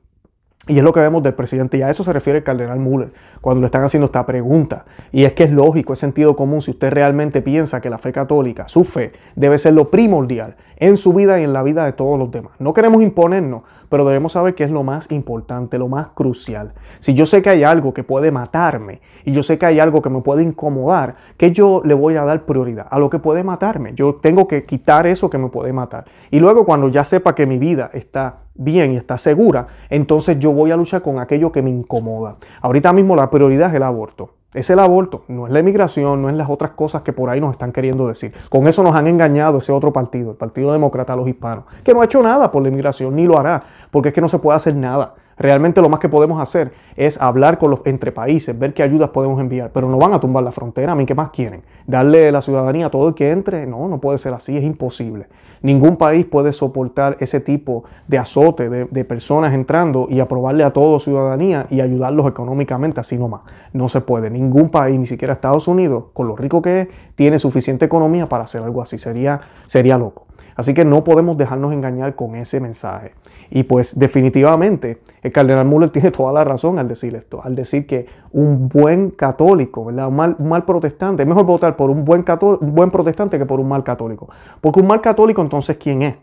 Y 0.69 0.79
es 0.79 0.83
lo 0.83 0.91
que 0.95 1.01
vemos 1.01 1.23
del 1.23 1.35
presidente, 1.35 1.77
y 1.77 1.83
a 1.83 1.91
eso 1.91 2.03
se 2.03 2.15
refiere 2.15 2.39
el 2.39 2.45
cardenal 2.45 2.79
Müller 2.79 3.13
cuando 3.43 3.61
le 3.61 3.67
están 3.67 3.83
haciendo 3.83 4.07
esta 4.07 4.25
pregunta. 4.25 4.87
Y 5.11 5.25
es 5.25 5.35
que 5.35 5.45
es 5.45 5.51
lógico, 5.51 5.93
es 5.93 5.99
sentido 5.99 6.35
común 6.35 6.63
si 6.63 6.71
usted 6.71 6.91
realmente 6.91 7.43
piensa 7.43 7.83
que 7.83 7.91
la 7.91 7.99
fe 7.99 8.11
católica, 8.11 8.69
su 8.69 8.85
fe, 8.85 9.13
debe 9.37 9.59
ser 9.59 9.75
lo 9.75 9.91
primordial 9.91 10.57
en 10.77 10.97
su 10.97 11.13
vida 11.13 11.39
y 11.39 11.45
en 11.45 11.53
la 11.53 11.63
vida 11.63 11.85
de 11.85 11.93
todos 11.93 12.19
los 12.19 12.31
demás. 12.31 12.53
No 12.59 12.73
queremos 12.73 13.03
imponernos, 13.03 13.65
pero 13.93 14.07
debemos 14.07 14.33
saber 14.33 14.55
que 14.55 14.65
es 14.65 14.71
lo 14.71 14.85
más 14.85 15.13
importante, 15.13 15.77
lo 15.77 15.87
más 15.87 16.07
crucial. 16.15 16.73
Si 17.01 17.13
yo 17.13 17.27
sé 17.27 17.43
que 17.43 17.51
hay 17.51 17.63
algo 17.63 17.93
que 17.93 18.03
puede 18.03 18.31
matarme 18.31 19.03
y 19.23 19.33
yo 19.33 19.43
sé 19.43 19.59
que 19.59 19.67
hay 19.67 19.81
algo 19.81 20.01
que 20.01 20.09
me 20.09 20.23
puede 20.23 20.43
incomodar, 20.43 21.17
que 21.37 21.53
yo 21.53 21.83
le 21.85 21.93
voy 21.93 22.17
a 22.17 22.25
dar 22.25 22.47
prioridad 22.47 22.87
a 22.89 22.99
lo 22.99 23.11
que 23.11 23.19
puede 23.19 23.45
matarme. 23.45 23.93
Yo 23.93 24.15
tengo 24.15 24.49
que 24.49 24.65
quitar 24.65 25.07
eso 25.07 25.29
que 25.29 25.37
me 25.37 25.51
puede 25.51 25.75
matar. 25.75 26.07
Y 26.31 26.41
luego 26.41 26.65
cuando 26.65 26.89
ya 26.89 27.05
sepa 27.05 27.35
que 27.35 27.45
mi 27.45 27.59
vida 27.59 27.91
está 27.93 28.39
bien 28.55 28.93
y 28.93 28.97
está 28.97 29.19
segura, 29.19 29.67
entonces 29.91 30.39
yo 30.39 30.55
voy 30.55 30.71
a 30.71 30.77
luchar 30.79 31.03
con 31.03 31.19
aquello 31.19 31.53
que 31.53 31.61
me 31.61 31.69
incomoda. 31.69 32.37
Ahorita 32.63 32.95
mismo 32.95 33.15
la 33.15 33.29
prioridad 33.29 33.69
es 33.69 33.75
el 33.75 33.83
aborto. 33.83 34.42
Es 34.55 34.69
el 34.69 34.81
aborto, 34.81 35.25
no 35.29 35.47
es 35.47 35.53
la 35.53 35.61
inmigración, 35.61 36.21
no 36.21 36.29
es 36.29 36.37
las 36.37 36.51
otras 36.51 36.73
cosas 36.73 37.01
que 37.01 37.15
por 37.15 37.31
ahí 37.31 37.41
nos 37.41 37.53
están 37.53 37.73
queriendo 37.73 38.07
decir. 38.07 38.35
Con 38.51 38.69
eso 38.69 38.83
nos 38.83 38.95
han 38.95 39.07
engañado 39.07 39.59
ese 39.59 39.73
otro 39.73 39.95
partido, 39.95 40.33
el 40.33 40.37
Partido 40.37 40.73
Demócrata, 40.73 41.17
los 41.17 41.27
hispanos, 41.27 41.65
que 41.83 41.95
no 41.95 42.03
ha 42.03 42.05
hecho 42.05 42.23
nada 42.23 42.53
por 42.53 42.63
la 42.63 42.69
inmigración, 42.69 43.17
ni 43.17 43.27
lo 43.27 43.39
hará, 43.39 43.63
porque 43.91 44.11
es 44.11 44.15
que 44.15 44.21
no 44.21 44.29
se 44.29 44.39
puede 44.39 44.57
hacer 44.57 44.77
nada. 44.77 45.15
Realmente 45.37 45.81
lo 45.81 45.89
más 45.89 46.01
que 46.01 46.09
podemos 46.09 46.41
hacer 46.41 46.73
es 46.97 47.21
hablar 47.21 47.59
con 47.59 47.71
los 47.71 47.81
entre 47.85 48.13
países, 48.13 48.59
ver 48.59 48.75
qué 48.75 48.83
ayudas 48.83 49.11
podemos 49.11 49.41
enviar, 49.41 49.71
pero 49.73 49.89
no 49.89 49.99
van 49.99 50.13
a 50.13 50.21
tumbar 50.21 50.45
la 50.45 50.53
frontera. 50.53 50.93
A 50.93 50.95
mí, 50.95 51.07
¿qué 51.07 51.15
más 51.15 51.31
quieren? 51.31 51.63
¿Darle 51.87 52.31
la 52.31 52.41
ciudadanía 52.41 52.87
a 52.87 52.91
todo 52.91 53.09
el 53.09 53.15
que 53.15 53.31
entre? 53.31 53.67
No, 53.67 53.89
no 53.89 54.01
puede 54.01 54.19
ser 54.19 54.35
así, 54.35 54.57
es 54.57 54.65
imposible. 54.65 55.27
Ningún 55.63 55.97
país 55.97 56.27
puede 56.27 56.53
soportar 56.53 57.17
ese 57.21 57.41
tipo 57.41 57.85
de 58.09 58.19
azote 58.19 58.69
de, 58.69 59.05
personas 59.05 59.55
entrando 59.55 60.07
y 60.11 60.21
aprobarle 60.21 60.65
a 60.65 60.73
todo 60.73 60.99
ciudadanía 60.99 61.67
y 61.71 61.81
ayudarlos 61.81 62.27
económicamente, 62.27 63.01
así 63.01 63.17
nomás. 63.17 63.43
No 63.73 63.89
se 63.89 64.01
puede. 64.01 64.31
Ningún 64.31 64.71
país, 64.71 64.99
ni 64.99 65.07
siquiera 65.07 65.35
Estados 65.35 65.69
Unidos, 65.69 66.05
con 66.13 66.27
lo 66.27 66.37
rico 66.37 66.63
que 66.63 66.83
es, 66.83 66.89
tiene 67.15 67.39
suficiente 67.39 67.85
economía 67.85 68.29
para 68.29 68.45
hacer 68.45 68.63
algo 68.63 68.83
así. 68.83 68.99
Sería, 68.99 69.41
sería 69.67 69.99
loco. 69.99 70.27
Así 70.57 70.75
que 70.75 70.85
no 70.85 71.05
podemos 71.05 71.37
dejarnos 71.37 71.73
engañar 71.73 72.15
con 72.15 72.35
ese 72.35 72.61
mensaje. 72.61 73.15
Y 73.51 73.65
pues 73.65 73.99
definitivamente 73.99 75.01
el 75.23 75.33
cardenal 75.33 75.67
Müller 75.67 75.91
tiene 75.91 76.11
toda 76.11 76.33
la 76.33 76.45
razón 76.45 76.79
al 76.79 76.89
decir 76.89 77.15
esto, 77.15 77.43
al 77.43 77.55
decir 77.55 77.87
que 77.87 78.07
un 78.33 78.69
buen 78.69 79.11
católico. 79.11 79.83
Un 79.83 80.17
mal, 80.49 80.65
protestante, 80.65 81.23
es 81.23 81.29
mejor 81.29 81.45
votar 81.45 81.77
por 81.77 81.91
un 81.91 82.05
buen, 82.05 82.25
un 82.61 82.75
buen 82.75 82.91
protestante 82.91 83.39
que 83.39 83.47
por 83.47 83.61
un 83.61 83.69
mal 83.69 83.85
católico. 83.85 84.29
Porque 84.61 84.81
un 84.81 84.87
mal 84.87 85.01
católico 85.01 85.43
entonces, 85.43 85.77
¿quién 85.77 86.03
es? 86.03 86.17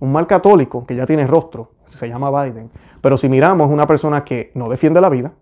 Un 0.00 0.12
mal 0.12 0.26
católico 0.26 0.86
que 0.86 0.96
ya 0.96 1.06
tiene 1.06 1.26
rostro, 1.26 1.72
se 1.84 2.08
llama 2.08 2.30
Biden. 2.44 2.70
Pero 3.00 3.16
si 3.18 3.28
miramos, 3.28 3.68
es 3.68 3.72
una 3.72 3.86
persona 3.86 4.24
que 4.24 4.50
no 4.54 4.68
defiende 4.68 5.00
la 5.00 5.10
vida, 5.10 5.32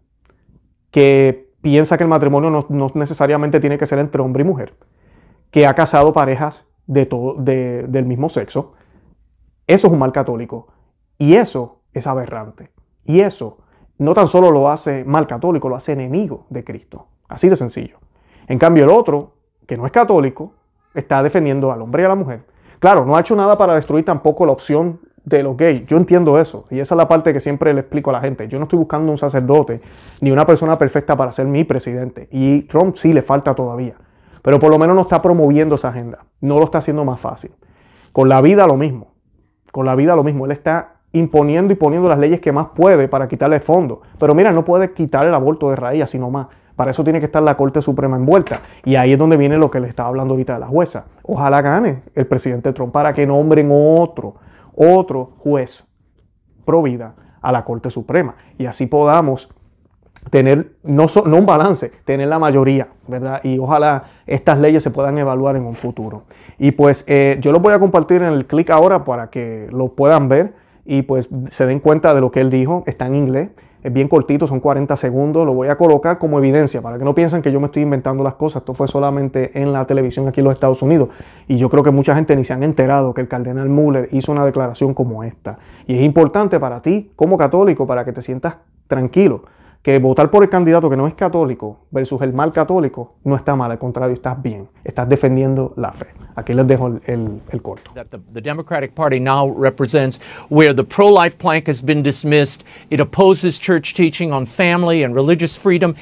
que 0.90 1.48
piensa 1.60 1.96
que 1.96 2.04
el 2.04 2.08
matrimonio 2.08 2.50
no, 2.68 2.90
necesariamente 2.94 3.60
tiene 3.60 3.78
que 3.78 3.86
ser 3.86 3.98
entre 3.98 4.22
hombre 4.22 4.42
y 4.42 4.46
mujer, 4.46 4.74
que 5.50 5.66
ha 5.66 5.74
casado 5.74 6.12
parejas 6.12 6.67
de 6.88 7.06
todo, 7.06 7.36
del 7.38 8.04
mismo 8.04 8.28
sexo. 8.28 8.72
Eso 9.68 9.86
es 9.86 9.92
un 9.92 9.98
mal 10.00 10.10
católico. 10.10 10.66
Y 11.18 11.34
eso 11.34 11.82
es 11.92 12.06
aberrante. 12.08 12.72
Y 13.04 13.20
eso 13.20 13.58
no 13.98 14.14
tan 14.14 14.26
solo 14.26 14.50
lo 14.50 14.68
hace 14.68 15.04
mal 15.04 15.26
católico, 15.26 15.68
lo 15.68 15.76
hace 15.76 15.92
enemigo 15.92 16.46
de 16.50 16.64
Cristo. 16.64 17.08
Así 17.28 17.48
de 17.48 17.56
sencillo. 17.56 17.98
En 18.46 18.58
cambio, 18.58 18.84
el 18.84 18.90
otro, 18.90 19.34
que 19.66 19.76
no 19.76 19.86
es 19.86 19.92
católico, 19.92 20.54
está 20.94 21.22
defendiendo 21.22 21.70
al 21.70 21.82
hombre 21.82 22.02
y 22.02 22.06
a 22.06 22.08
la 22.08 22.14
mujer. 22.14 22.44
Claro, 22.78 23.04
no 23.04 23.16
ha 23.16 23.20
hecho 23.20 23.36
nada 23.36 23.58
para 23.58 23.74
destruir 23.74 24.04
tampoco 24.04 24.46
la 24.46 24.52
opción 24.52 25.00
de 25.24 25.42
los 25.42 25.56
gays. 25.56 25.84
Yo 25.86 25.96
entiendo 25.96 26.38
eso. 26.38 26.64
Y 26.70 26.78
esa 26.78 26.94
es 26.94 26.96
la 26.96 27.08
parte 27.08 27.32
que 27.32 27.40
siempre 27.40 27.74
le 27.74 27.80
explico 27.80 28.10
a 28.10 28.14
la 28.14 28.20
gente. 28.20 28.48
Yo 28.48 28.58
no 28.58 28.64
estoy 28.64 28.78
buscando 28.78 29.12
un 29.12 29.18
sacerdote 29.18 29.82
ni 30.20 30.30
una 30.30 30.46
persona 30.46 30.78
perfecta 30.78 31.16
para 31.16 31.32
ser 31.32 31.46
mi 31.46 31.64
presidente. 31.64 32.28
Y 32.30 32.62
Trump 32.62 32.96
sí 32.96 33.12
le 33.12 33.20
falta 33.20 33.54
todavía. 33.54 33.96
Pero 34.48 34.60
por 34.60 34.70
lo 34.70 34.78
menos 34.78 34.96
no 34.96 35.02
está 35.02 35.20
promoviendo 35.20 35.74
esa 35.74 35.90
agenda. 35.90 36.24
No 36.40 36.58
lo 36.58 36.64
está 36.64 36.78
haciendo 36.78 37.04
más 37.04 37.20
fácil. 37.20 37.54
Con 38.12 38.30
la 38.30 38.40
vida 38.40 38.66
lo 38.66 38.78
mismo. 38.78 39.08
Con 39.72 39.84
la 39.84 39.94
vida 39.94 40.16
lo 40.16 40.24
mismo. 40.24 40.46
Él 40.46 40.52
está 40.52 41.00
imponiendo 41.12 41.74
y 41.74 41.76
poniendo 41.76 42.08
las 42.08 42.18
leyes 42.18 42.40
que 42.40 42.50
más 42.50 42.68
puede 42.74 43.08
para 43.08 43.28
quitarle 43.28 43.60
fondo. 43.60 44.00
Pero 44.18 44.34
mira, 44.34 44.50
no 44.50 44.64
puede 44.64 44.94
quitar 44.94 45.26
el 45.26 45.34
aborto 45.34 45.68
de 45.68 45.76
raíz, 45.76 46.08
sino 46.08 46.30
más. 46.30 46.46
Para 46.76 46.92
eso 46.92 47.04
tiene 47.04 47.20
que 47.20 47.26
estar 47.26 47.42
la 47.42 47.58
Corte 47.58 47.82
Suprema 47.82 48.16
envuelta. 48.16 48.62
Y 48.86 48.96
ahí 48.96 49.12
es 49.12 49.18
donde 49.18 49.36
viene 49.36 49.58
lo 49.58 49.70
que 49.70 49.80
le 49.80 49.88
estaba 49.88 50.08
hablando 50.08 50.32
ahorita 50.32 50.54
de 50.54 50.60
la 50.60 50.66
jueza. 50.66 51.08
Ojalá 51.24 51.60
gane 51.60 52.04
el 52.14 52.26
presidente 52.26 52.72
Trump 52.72 52.90
para 52.90 53.12
que 53.12 53.26
nombren 53.26 53.68
otro, 53.70 54.36
otro 54.74 55.32
juez 55.40 55.86
pro 56.64 56.80
vida 56.80 57.16
a 57.42 57.52
la 57.52 57.66
Corte 57.66 57.90
Suprema. 57.90 58.36
Y 58.56 58.64
así 58.64 58.86
podamos 58.86 59.50
tener, 60.30 60.72
no, 60.82 61.06
un 61.14 61.46
balance, 61.46 61.90
tener 62.04 62.28
la 62.28 62.38
mayoría, 62.38 62.88
¿verdad? 63.06 63.40
Y 63.42 63.58
ojalá 63.58 64.04
estas 64.26 64.58
leyes 64.58 64.82
se 64.82 64.90
puedan 64.90 65.18
evaluar 65.18 65.56
en 65.56 65.64
un 65.64 65.74
futuro. 65.74 66.24
Y 66.58 66.72
pues 66.72 67.04
eh, 67.06 67.38
yo 67.40 67.52
lo 67.52 67.60
voy 67.60 67.72
a 67.72 67.78
compartir 67.78 68.22
en 68.22 68.32
el 68.32 68.46
clic 68.46 68.70
ahora 68.70 69.04
para 69.04 69.30
que 69.30 69.68
lo 69.70 69.94
puedan 69.94 70.28
ver 70.28 70.54
y 70.84 71.02
pues 71.02 71.28
se 71.50 71.66
den 71.66 71.80
cuenta 71.80 72.14
de 72.14 72.20
lo 72.20 72.30
que 72.30 72.40
él 72.40 72.50
dijo. 72.50 72.82
Está 72.86 73.06
en 73.06 73.14
inglés, 73.14 73.50
es 73.82 73.92
bien 73.92 74.08
cortito, 74.08 74.46
son 74.46 74.60
40 74.60 74.96
segundos. 74.96 75.46
Lo 75.46 75.54
voy 75.54 75.68
a 75.68 75.76
colocar 75.76 76.18
como 76.18 76.38
evidencia 76.38 76.82
para 76.82 76.98
que 76.98 77.04
no 77.04 77.14
piensen 77.14 77.42
que 77.42 77.52
yo 77.52 77.60
me 77.60 77.66
estoy 77.66 77.82
inventando 77.82 78.22
las 78.22 78.34
cosas. 78.34 78.62
Esto 78.62 78.74
fue 78.74 78.88
solamente 78.88 79.58
en 79.60 79.72
la 79.72 79.86
televisión 79.86 80.28
aquí 80.28 80.40
en 80.40 80.44
los 80.44 80.54
Estados 80.54 80.82
Unidos. 80.82 81.08
Y 81.46 81.58
yo 81.58 81.68
creo 81.68 81.82
que 81.82 81.90
mucha 81.90 82.14
gente 82.14 82.36
ni 82.36 82.44
se 82.44 82.52
han 82.52 82.62
enterado 82.62 83.14
que 83.14 83.20
el 83.20 83.28
cardenal 83.28 83.68
Muller 83.68 84.08
hizo 84.12 84.32
una 84.32 84.44
declaración 84.44 84.94
como 84.94 85.24
esta. 85.24 85.58
Y 85.86 85.96
es 85.96 86.02
importante 86.02 86.58
para 86.60 86.82
ti, 86.82 87.12
como 87.16 87.38
católico, 87.38 87.86
para 87.86 88.04
que 88.04 88.12
te 88.12 88.20
sientas 88.20 88.56
tranquilo 88.88 89.42
que 89.82 89.98
votar 89.98 90.30
por 90.30 90.42
el 90.42 90.48
candidato 90.48 90.90
que 90.90 90.96
no 90.96 91.06
es 91.06 91.14
católico 91.14 91.78
versus 91.90 92.20
el 92.22 92.32
mal 92.32 92.52
católico 92.52 93.14
no 93.24 93.36
está 93.36 93.56
mal, 93.56 93.70
al 93.70 93.78
contrario, 93.78 94.14
estás 94.14 94.40
bien, 94.42 94.68
estás 94.84 95.08
defendiendo 95.08 95.72
la 95.76 95.92
fe. 95.92 96.06
Aquí 96.34 96.54
les 96.54 96.66
dejo 96.66 96.86
el, 96.88 97.00
el, 97.06 97.40
el 97.50 97.62
corto. 97.62 97.92
That 97.94 98.10
the, 98.10 98.20
the 98.32 98.40
Democratic 98.40 98.94
Party 98.94 99.18
now 99.18 99.48
represents 99.48 100.20
where 100.48 100.72
the 100.72 100.84
pro-life 100.84 101.36
plank 101.38 101.66
has 101.66 101.80
been 101.80 102.02
dismissed. 102.02 102.64
It 102.90 103.00
opposes 103.00 103.58
church 103.58 103.94
teaching 103.94 104.32
on 104.32 104.46
family 104.46 105.02
and 105.02 105.14
religious 105.14 105.56
freedom. 105.56 105.96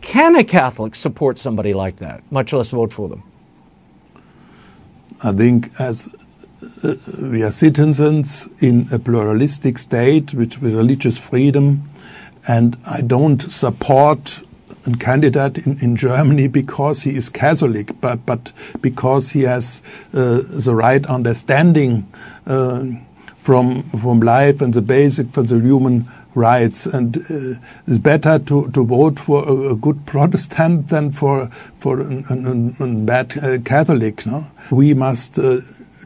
Can 0.00 0.36
a 0.36 0.44
Catholic 0.44 0.94
support 0.94 1.38
somebody 1.38 1.74
like 1.74 1.96
that, 1.96 2.22
much 2.30 2.52
less 2.52 2.70
vote 2.70 2.92
for 2.92 3.08
them? 3.08 3.22
I 5.24 5.32
think 5.32 5.70
as 5.80 6.14
uh, 6.82 6.94
we 7.20 7.42
are 7.44 7.52
citizens 7.52 8.48
in 8.60 8.88
a 8.92 8.98
pluralistic 8.98 9.78
state 9.78 10.34
with 10.34 10.60
religious 10.60 11.16
freedom, 11.16 11.88
and 12.48 12.76
I 12.86 13.00
don't 13.00 13.40
support 13.42 14.40
a 14.86 14.92
candidate 14.96 15.58
in, 15.58 15.78
in 15.80 15.96
Germany 15.96 16.48
because 16.48 17.02
he 17.02 17.10
is 17.10 17.28
Catholic, 17.28 18.00
but, 18.00 18.24
but 18.26 18.52
because 18.80 19.30
he 19.30 19.42
has 19.42 19.82
uh, 20.12 20.40
the 20.42 20.74
right 20.74 21.04
understanding 21.06 22.06
uh, 22.46 22.86
from, 23.42 23.82
from 23.82 24.20
life 24.20 24.60
and 24.60 24.74
the 24.74 24.82
basic 24.82 25.28
for 25.30 25.42
the 25.42 25.60
human 25.60 26.08
rights. 26.34 26.86
And 26.86 27.16
uh, 27.16 27.60
it's 27.86 27.98
better 27.98 28.38
to, 28.38 28.70
to 28.70 28.84
vote 28.84 29.18
for 29.18 29.48
a, 29.48 29.72
a, 29.72 29.76
good 29.76 30.06
Protestant 30.06 30.88
than 30.88 31.12
for, 31.12 31.48
for 31.78 32.00
a, 32.00 32.86
bad 33.04 33.38
uh, 33.38 33.58
Catholic. 33.58 34.26
No? 34.26 34.46
We 34.70 34.94
must 34.94 35.38
uh, 35.38 35.60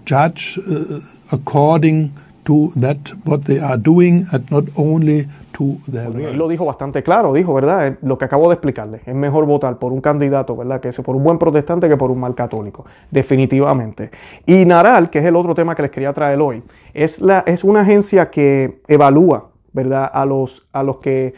judge 0.05 0.59
uh, 0.59 1.01
according 1.33 2.13
to 2.47 2.71
that 2.81 2.97
what 3.25 3.41
they 3.41 3.59
are 3.59 3.77
doing 3.77 4.25
and 4.33 4.51
not 4.51 4.65
only 4.77 5.27
él 5.59 6.37
lo 6.37 6.49
dijo 6.49 6.67
bastante 6.67 7.03
claro, 7.03 7.33
dijo, 7.33 7.55
¿verdad? 7.55 7.87
Eh, 7.87 7.97
lo 8.03 8.19
que 8.19 8.25
acabo 8.25 8.49
de 8.49 8.55
explicarle. 8.55 9.01
Es 9.07 9.15
mejor 9.15 9.47
votar 9.47 9.79
por 9.79 9.93
un 9.93 10.01
candidato, 10.01 10.57
¿verdad? 10.57 10.81
Que 10.81 10.89
es 10.89 11.01
por 11.01 11.17
un 11.17 11.23
buen 11.23 11.39
protestante 11.39 11.89
que 11.89 11.97
por 11.97 12.11
un 12.11 12.21
mal 12.21 12.35
católico. 12.35 12.85
Definitivamente. 13.11 14.11
Y 14.45 14.65
Naral, 14.65 15.11
que 15.11 15.19
es 15.21 15.25
el 15.25 15.37
otro 15.37 15.55
tema 15.55 15.75
que 15.75 15.83
les 15.83 15.91
quería 15.91 16.13
traer 16.13 16.41
hoy, 16.41 16.63
es, 16.93 17.21
la, 17.21 17.43
es 17.47 17.65
una 17.65 17.81
agencia 17.81 18.31
que 18.31 18.81
evalúa, 18.89 19.49
¿verdad? 19.73 20.11
A 20.13 20.25
los, 20.25 20.67
a 20.73 20.83
los 20.83 20.99
que 20.99 21.35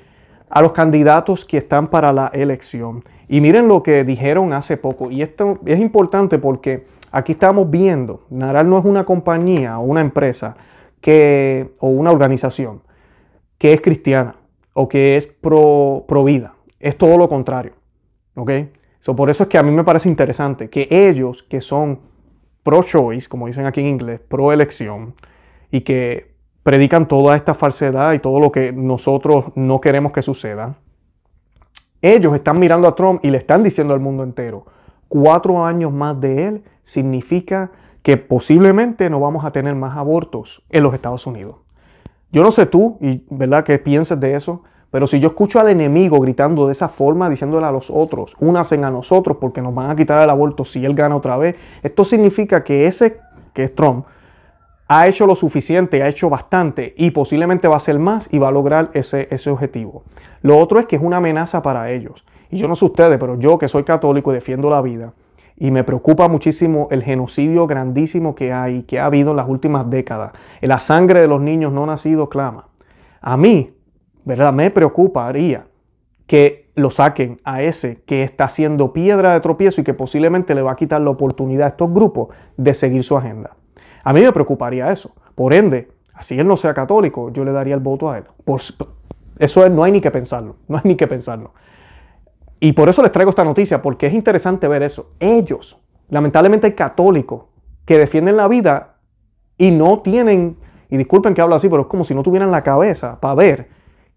a 0.51 0.63
los 0.63 0.73
candidatos 0.73 1.45
que 1.45 1.59
están 1.59 1.89
para 1.89 2.11
la 2.13 2.29
elección. 2.33 3.03
Y 3.29 3.43
miren 3.43 3.69
lo 3.69 3.83
que 3.83 4.03
dijeron 4.03 4.55
hace 4.55 4.79
poco. 4.79 5.11
Y 5.11 5.21
esto 5.21 5.59
es 5.67 5.79
importante 5.79 6.39
porque 6.39 6.87
aquí 7.13 7.33
estamos 7.33 7.71
viendo, 7.71 8.23
Naral 8.31 8.69
no 8.69 8.79
es 8.79 8.87
una 8.87 9.05
compañía 9.05 9.79
o 9.79 9.83
una 9.83 10.01
empresa 10.01 10.57
que, 11.01 11.75
o 11.81 11.89
una 11.89 12.11
organización 12.11 12.83
que 13.59 13.73
es 13.73 13.81
cristiana 13.81 14.37
o 14.73 14.89
que 14.89 15.17
es 15.17 15.27
pro, 15.27 16.05
vida. 16.25 16.55
Es 16.79 16.97
todo 16.97 17.19
lo 17.19 17.29
contrario. 17.29 17.73
¿Ok? 18.35 18.51
por 19.17 19.31
eso 19.31 19.45
es 19.45 19.49
que 19.49 19.57
a 19.57 19.63
mí 19.63 19.71
me 19.71 19.85
parece 19.85 20.07
interesante 20.11 20.69
que 20.69 20.87
ellos 20.91 21.43
que 21.43 21.63
son 21.63 22.01
pro-choice, 22.63 23.27
como 23.27 23.47
dicen 23.47 23.65
aquí 23.65 23.81
en 23.81 23.87
inglés, 23.87 24.21
pro-elección, 24.21 25.15
y 25.71 25.81
que 25.81 26.35
predican 26.63 27.09
toda 27.09 27.35
esta 27.35 27.55
falsedad 27.55 28.13
y 28.13 28.19
todo 28.19 28.39
lo 28.39 28.53
que 28.53 28.71
nosotros 28.71 29.47
no 29.55 29.81
queremos 29.81 30.13
que 30.13 30.21
suceda, 30.21 30.77
ellos 32.03 32.35
están 32.35 32.61
mirando 32.61 32.87
a 32.87 32.95
Trump 32.95 33.25
y 33.25 33.31
le 33.31 33.39
están 33.39 33.63
diciendo 33.63 33.95
al 33.95 34.01
mundo 34.01 34.23
entero, 34.23 34.67
cuatro 35.09 35.65
años 35.65 35.91
más 35.91 36.21
de 36.21 36.45
él 36.47 36.65
significa 36.83 37.73
que 38.03 38.17
posiblemente 38.17 39.11
no 39.11 39.21
vamos 39.21 39.45
a 39.45 39.51
tener 39.51 39.75
más 39.75 39.97
abortos 39.97 40.63
en 40.71 40.83
los 40.83 40.95
Estados 40.95 41.27
Unidos. 41.27 41.57
Yo 42.31 42.43
no 42.43 42.51
sé 42.51 42.67
tú, 42.67 42.99
y 43.01 43.25
verdad 43.31 43.65
que 43.65 43.79
pienses 43.79 44.21
de 44.21 44.35
eso, 44.35 44.63
pero 44.91 45.07
si 45.07 45.21
yo 45.21 45.29
escucho 45.29 45.61
al 45.61 45.69
enemigo 45.69 46.19
gritando 46.21 46.67
de 46.67 46.73
esa 46.73 46.89
forma, 46.89 47.29
diciéndole 47.29 47.67
a 47.67 47.73
los 47.73 47.91
otros, 47.91 48.35
únacen 48.41 48.85
a 48.85 48.91
nosotros 48.91 49.37
porque 49.41 49.61
nos 49.61 49.75
van 49.75 49.91
a 49.91 49.97
quitar 49.97 50.23
el 50.23 50.31
aborto 50.31 50.65
si 50.65 50.85
él 50.85 50.95
gana 50.95 51.17
otra 51.17 51.37
vez, 51.37 51.57
esto 51.83 52.05
significa 52.05 52.65
que 52.65 52.87
ese, 52.87 53.19
que 53.53 53.65
es 53.65 53.75
Trump, 53.75 54.07
ha 54.89 55.07
hecho 55.07 55.27
lo 55.27 55.35
suficiente, 55.35 56.03
ha 56.03 56.09
hecho 56.09 56.31
bastante 56.31 56.95
y 56.97 57.11
posiblemente 57.11 57.69
va 57.69 57.75
a 57.75 57.77
hacer 57.77 57.99
más 57.99 58.33
y 58.33 58.39
va 58.39 58.49
a 58.49 58.53
lograr 58.53 58.91
ese, 58.95 59.29
ese 59.31 59.51
objetivo. 59.51 60.03
Lo 60.41 60.57
otro 60.57 60.81
es 60.81 60.87
que 60.87 60.97
es 60.97 61.03
una 61.03 61.19
amenaza 61.19 61.61
para 61.61 61.91
ellos. 61.91 62.25
Y 62.51 62.57
yo 62.57 62.69
no 62.69 62.75
sé 62.75 62.87
ustedes, 62.87 63.19
pero 63.19 63.39
yo 63.39 63.59
que 63.59 63.69
soy 63.69 63.85
católico 63.85 64.33
y 64.33 64.37
defiendo 64.37 64.71
la 64.71 64.81
vida, 64.81 65.13
y 65.61 65.71
me 65.73 65.83
preocupa 65.83 66.29
muchísimo 66.29 66.87
el 66.91 67.03
genocidio 67.03 67.67
grandísimo 67.67 68.35
que 68.35 68.53
hay, 68.53 68.83
que 68.85 69.01
ha 69.01 69.07
habido 69.07 69.33
en 69.33 69.37
las 69.37 69.49
últimas 69.49 69.91
décadas. 69.91 70.33
La 70.61 70.79
sangre 70.79 71.21
de 71.21 71.27
los 71.27 71.41
niños 71.41 71.73
no 71.73 71.85
nacidos 71.85 72.29
clama. 72.29 72.69
A 73.21 73.37
mí, 73.37 73.75
¿verdad? 74.25 74.53
Me 74.53 74.71
preocuparía 74.71 75.67
que 76.27 76.71
lo 76.77 76.91
saquen 76.91 77.41
a 77.43 77.63
ese 77.63 78.03
que 78.07 78.23
está 78.23 78.45
haciendo 78.45 78.93
piedra 78.93 79.33
de 79.33 79.41
tropiezo 79.41 79.81
y 79.81 79.85
que 79.85 79.95
posiblemente 79.95 80.55
le 80.55 80.63
va 80.63 80.73
a 80.73 80.77
quitar 80.77 81.01
la 81.01 81.11
oportunidad 81.11 81.67
a 81.67 81.71
estos 81.71 81.93
grupos 81.93 82.29
de 82.57 82.75
seguir 82.75 83.03
su 83.03 83.17
agenda. 83.17 83.57
A 84.05 84.13
mí 84.13 84.21
me 84.21 84.33
preocuparía 84.33 84.93
eso. 84.93 85.13
Por 85.35 85.53
ende, 85.55 85.89
así 86.15 86.39
él 86.39 86.47
no 86.47 86.57
sea 86.57 86.73
católico, 86.73 87.33
yo 87.33 87.45
le 87.45 87.51
daría 87.51 87.75
el 87.75 87.81
voto 87.81 88.11
a 88.11 88.19
él. 88.19 88.25
Por, 88.45 88.61
eso 89.39 89.69
no 89.69 89.83
hay 89.83 89.93
ni 89.93 90.01
que 90.01 90.11
pensarlo, 90.11 90.57
no 90.69 90.77
hay 90.77 90.83
ni 90.85 90.95
que 90.95 91.09
pensarlo. 91.09 91.53
Y 92.61 92.73
por 92.73 92.89
eso 92.89 93.03
les 93.03 93.13
traigo 93.13 93.31
esta 93.31 93.45
noticia, 93.45 93.83
porque 93.83 94.07
es 94.07 94.15
interesante 94.15 94.67
ver 94.69 94.83
eso. 94.83 95.11
Ellos, 95.21 95.79
lamentablemente 96.09 96.75
católicos 96.75 97.45
que 97.85 97.99
defienden 97.99 98.37
la 98.37 98.49
vida 98.49 98.97
y 99.57 99.71
no 99.71 100.01
tienen, 100.01 100.57
y 100.89 100.97
disculpen 100.97 101.35
que 101.35 101.41
hablo 101.41 101.55
así, 101.55 101.69
pero 101.69 101.83
es 101.83 101.89
como 101.89 102.05
si 102.05 102.15
no 102.15 102.23
tuvieran 102.23 102.51
la 102.51 102.63
cabeza 102.63 103.21
para 103.21 103.35
ver 103.35 103.69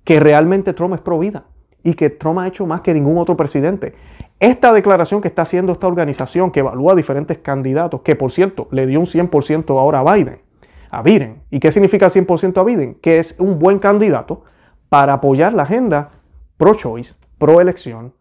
que 0.03 0.19
realmente 0.19 0.73
Trump 0.73 0.95
es 0.95 1.01
pro 1.01 1.19
vida 1.19 1.45
y 1.83 1.93
que 1.93 2.09
Trump 2.09 2.39
ha 2.39 2.47
hecho 2.47 2.65
más 2.65 2.81
que 2.81 2.93
ningún 2.93 3.17
otro 3.17 3.37
presidente. 3.37 3.93
Esta 4.39 4.73
declaración 4.73 5.21
que 5.21 5.27
está 5.27 5.43
haciendo 5.43 5.71
esta 5.71 5.87
organización 5.87 6.51
que 6.51 6.61
evalúa 6.61 6.95
diferentes 6.95 7.37
candidatos, 7.37 8.01
que 8.01 8.15
por 8.15 8.31
cierto 8.31 8.67
le 8.71 8.87
dio 8.87 8.99
un 8.99 9.05
100% 9.05 9.69
ahora 9.77 9.99
a 9.99 10.13
Biden, 10.13 10.41
a 10.89 11.03
Biden. 11.03 11.43
¿Y 11.51 11.59
qué 11.59 11.71
significa 11.71 12.07
100% 12.07 12.59
a 12.59 12.63
Biden? 12.63 12.95
Que 12.95 13.19
es 13.19 13.35
un 13.37 13.59
buen 13.59 13.77
candidato 13.77 14.43
para 14.89 15.13
apoyar 15.13 15.53
la 15.53 15.63
agenda 15.63 16.11
pro-choice, 16.57 17.13
pro-elección, 17.37 18.13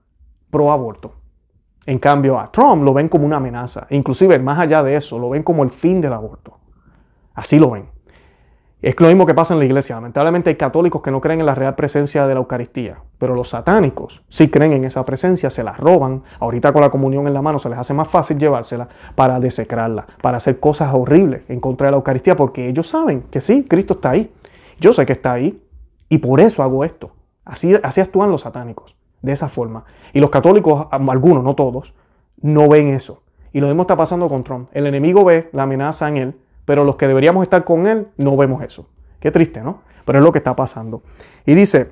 pro-aborto. 0.50 1.14
En 1.87 1.99
cambio, 1.99 2.38
a 2.38 2.50
Trump 2.52 2.83
lo 2.85 2.92
ven 2.92 3.09
como 3.09 3.25
una 3.25 3.37
amenaza. 3.37 3.87
Inclusive, 3.90 4.38
más 4.38 4.59
allá 4.59 4.83
de 4.83 4.97
eso, 4.97 5.19
lo 5.19 5.30
ven 5.30 5.42
como 5.42 5.62
el 5.62 5.71
fin 5.71 6.00
del 6.00 6.12
aborto. 6.12 6.59
Así 7.35 7.59
lo 7.59 7.71
ven. 7.71 7.88
Es 8.83 8.99
lo 8.99 9.09
mismo 9.09 9.26
que 9.26 9.35
pasa 9.35 9.52
en 9.52 9.59
la 9.61 9.66
iglesia. 9.66 9.97
Lamentablemente 9.97 10.49
hay 10.49 10.57
católicos 10.57 11.02
que 11.02 11.11
no 11.11 11.21
creen 11.21 11.40
en 11.40 11.47
la 11.47 11.54
real 11.54 11.75
presencia 11.75 12.26
de 12.26 12.33
la 12.33 12.40
Eucaristía, 12.40 13.02
pero 13.19 13.35
los 13.35 13.50
satánicos 13.50 14.23
sí 14.30 14.49
creen 14.49 14.73
en 14.73 14.85
esa 14.85 15.04
presencia, 15.04 15.50
se 15.50 15.62
la 15.62 15.75
roban. 15.75 16.23
Ahorita 16.38 16.73
con 16.73 16.80
la 16.80 16.88
comunión 16.88 17.26
en 17.26 17.35
la 17.35 17.42
mano 17.42 17.59
se 17.59 17.69
les 17.69 17.78
hace 17.78 17.92
más 17.92 18.09
fácil 18.09 18.38
llevársela 18.38 18.88
para 19.14 19.38
desecrarla, 19.38 20.07
para 20.23 20.38
hacer 20.38 20.61
cosas 20.61 20.95
horribles 20.95 21.42
en 21.49 21.61
contra 21.61 21.88
de 21.88 21.90
la 21.90 21.99
Eucaristía, 21.99 22.37
porque 22.37 22.69
ellos 22.69 22.87
saben 22.87 23.25
que 23.30 23.42
sí, 23.42 23.66
Cristo 23.69 23.95
está 23.95 24.11
ahí. 24.11 24.33
Yo 24.80 24.95
sé 24.95 25.04
que 25.04 25.12
está 25.12 25.33
ahí 25.33 25.62
y 26.09 26.16
por 26.16 26.40
eso 26.40 26.62
hago 26.62 26.83
esto. 26.83 27.11
Así, 27.45 27.75
así 27.83 28.00
actúan 28.00 28.30
los 28.30 28.42
satánicos, 28.42 28.97
de 29.23 29.33
esa 29.33 29.49
forma. 29.49 29.85
Y 30.12 30.21
los 30.21 30.31
católicos, 30.31 30.87
algunos, 30.91 31.45
no 31.45 31.55
todos, 31.55 31.95
no 32.41 32.69
ven 32.69 32.89
eso. 32.89 33.23
Y 33.53 33.61
lo 33.61 33.67
mismo 33.67 33.83
está 33.83 33.97
pasando 33.97 34.29
con 34.29 34.45
Trump. 34.45 34.69
El 34.73 34.87
enemigo 34.87 35.25
ve 35.25 35.50
la 35.53 35.65
amenaza 35.65 36.09
en 36.09 36.17
él 36.17 36.35
pero 36.71 36.85
los 36.85 36.95
que 36.95 37.09
deberíamos 37.09 37.43
estar 37.43 37.65
con 37.65 37.89
él 37.89 38.07
no 38.17 38.37
vemos 38.37 38.62
eso. 38.62 38.87
Qué 39.19 39.33
triste, 39.33 39.61
¿no? 39.61 39.83
Pero 40.05 40.21
es 40.21 40.25
lo 40.25 40.31
que 40.31 40.39
está 40.39 40.55
pasando. 40.55 41.03
Y 41.45 41.55
dice, 41.55 41.91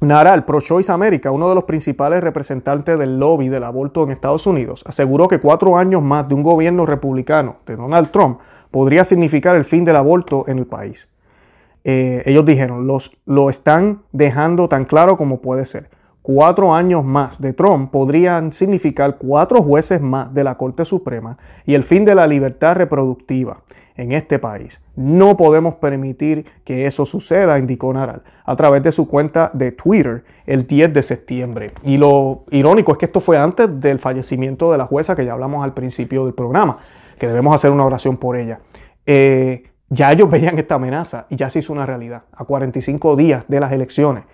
Naral, 0.00 0.44
Pro-Choice 0.44 0.90
America, 0.90 1.30
uno 1.30 1.48
de 1.48 1.54
los 1.54 1.62
principales 1.62 2.20
representantes 2.20 2.98
del 2.98 3.20
lobby 3.20 3.48
del 3.48 3.62
aborto 3.62 4.02
en 4.02 4.10
Estados 4.10 4.48
Unidos, 4.48 4.82
aseguró 4.84 5.28
que 5.28 5.38
cuatro 5.38 5.76
años 5.76 6.02
más 6.02 6.28
de 6.28 6.34
un 6.34 6.42
gobierno 6.42 6.86
republicano 6.86 7.58
de 7.66 7.76
Donald 7.76 8.10
Trump 8.10 8.40
podría 8.72 9.04
significar 9.04 9.54
el 9.54 9.64
fin 9.64 9.84
del 9.84 9.94
aborto 9.94 10.44
en 10.48 10.58
el 10.58 10.66
país. 10.66 11.08
Eh, 11.84 12.22
ellos 12.26 12.44
dijeron, 12.44 12.88
los, 12.88 13.12
lo 13.26 13.48
están 13.48 14.02
dejando 14.10 14.68
tan 14.68 14.86
claro 14.86 15.16
como 15.16 15.40
puede 15.40 15.66
ser. 15.66 15.88
Cuatro 16.22 16.74
años 16.74 17.02
más 17.02 17.40
de 17.40 17.54
Trump 17.54 17.90
podrían 17.90 18.52
significar 18.52 19.16
cuatro 19.16 19.62
jueces 19.62 20.02
más 20.02 20.34
de 20.34 20.44
la 20.44 20.58
Corte 20.58 20.84
Suprema 20.84 21.38
y 21.64 21.74
el 21.74 21.82
fin 21.82 22.04
de 22.04 22.14
la 22.14 22.26
libertad 22.26 22.76
reproductiva 22.76 23.62
en 23.96 24.12
este 24.12 24.38
país. 24.38 24.82
No 24.96 25.38
podemos 25.38 25.76
permitir 25.76 26.44
que 26.64 26.84
eso 26.84 27.06
suceda, 27.06 27.58
indicó 27.58 27.90
Naral 27.94 28.22
a 28.44 28.54
través 28.54 28.82
de 28.82 28.92
su 28.92 29.08
cuenta 29.08 29.50
de 29.54 29.72
Twitter 29.72 30.24
el 30.44 30.66
10 30.66 30.92
de 30.92 31.02
septiembre. 31.02 31.72
Y 31.84 31.96
lo 31.96 32.44
irónico 32.50 32.92
es 32.92 32.98
que 32.98 33.06
esto 33.06 33.20
fue 33.20 33.38
antes 33.38 33.80
del 33.80 33.98
fallecimiento 33.98 34.70
de 34.72 34.78
la 34.78 34.86
jueza 34.86 35.16
que 35.16 35.24
ya 35.24 35.32
hablamos 35.32 35.64
al 35.64 35.72
principio 35.72 36.26
del 36.26 36.34
programa, 36.34 36.78
que 37.18 37.28
debemos 37.28 37.54
hacer 37.54 37.70
una 37.70 37.86
oración 37.86 38.18
por 38.18 38.36
ella. 38.36 38.60
Eh, 39.06 39.64
ya 39.88 40.12
ellos 40.12 40.30
veían 40.30 40.58
esta 40.58 40.74
amenaza 40.74 41.24
y 41.30 41.36
ya 41.36 41.48
se 41.48 41.60
hizo 41.60 41.72
una 41.72 41.86
realidad. 41.86 42.24
A 42.32 42.44
45 42.44 43.16
días 43.16 43.44
de 43.48 43.58
las 43.58 43.72
elecciones 43.72 44.24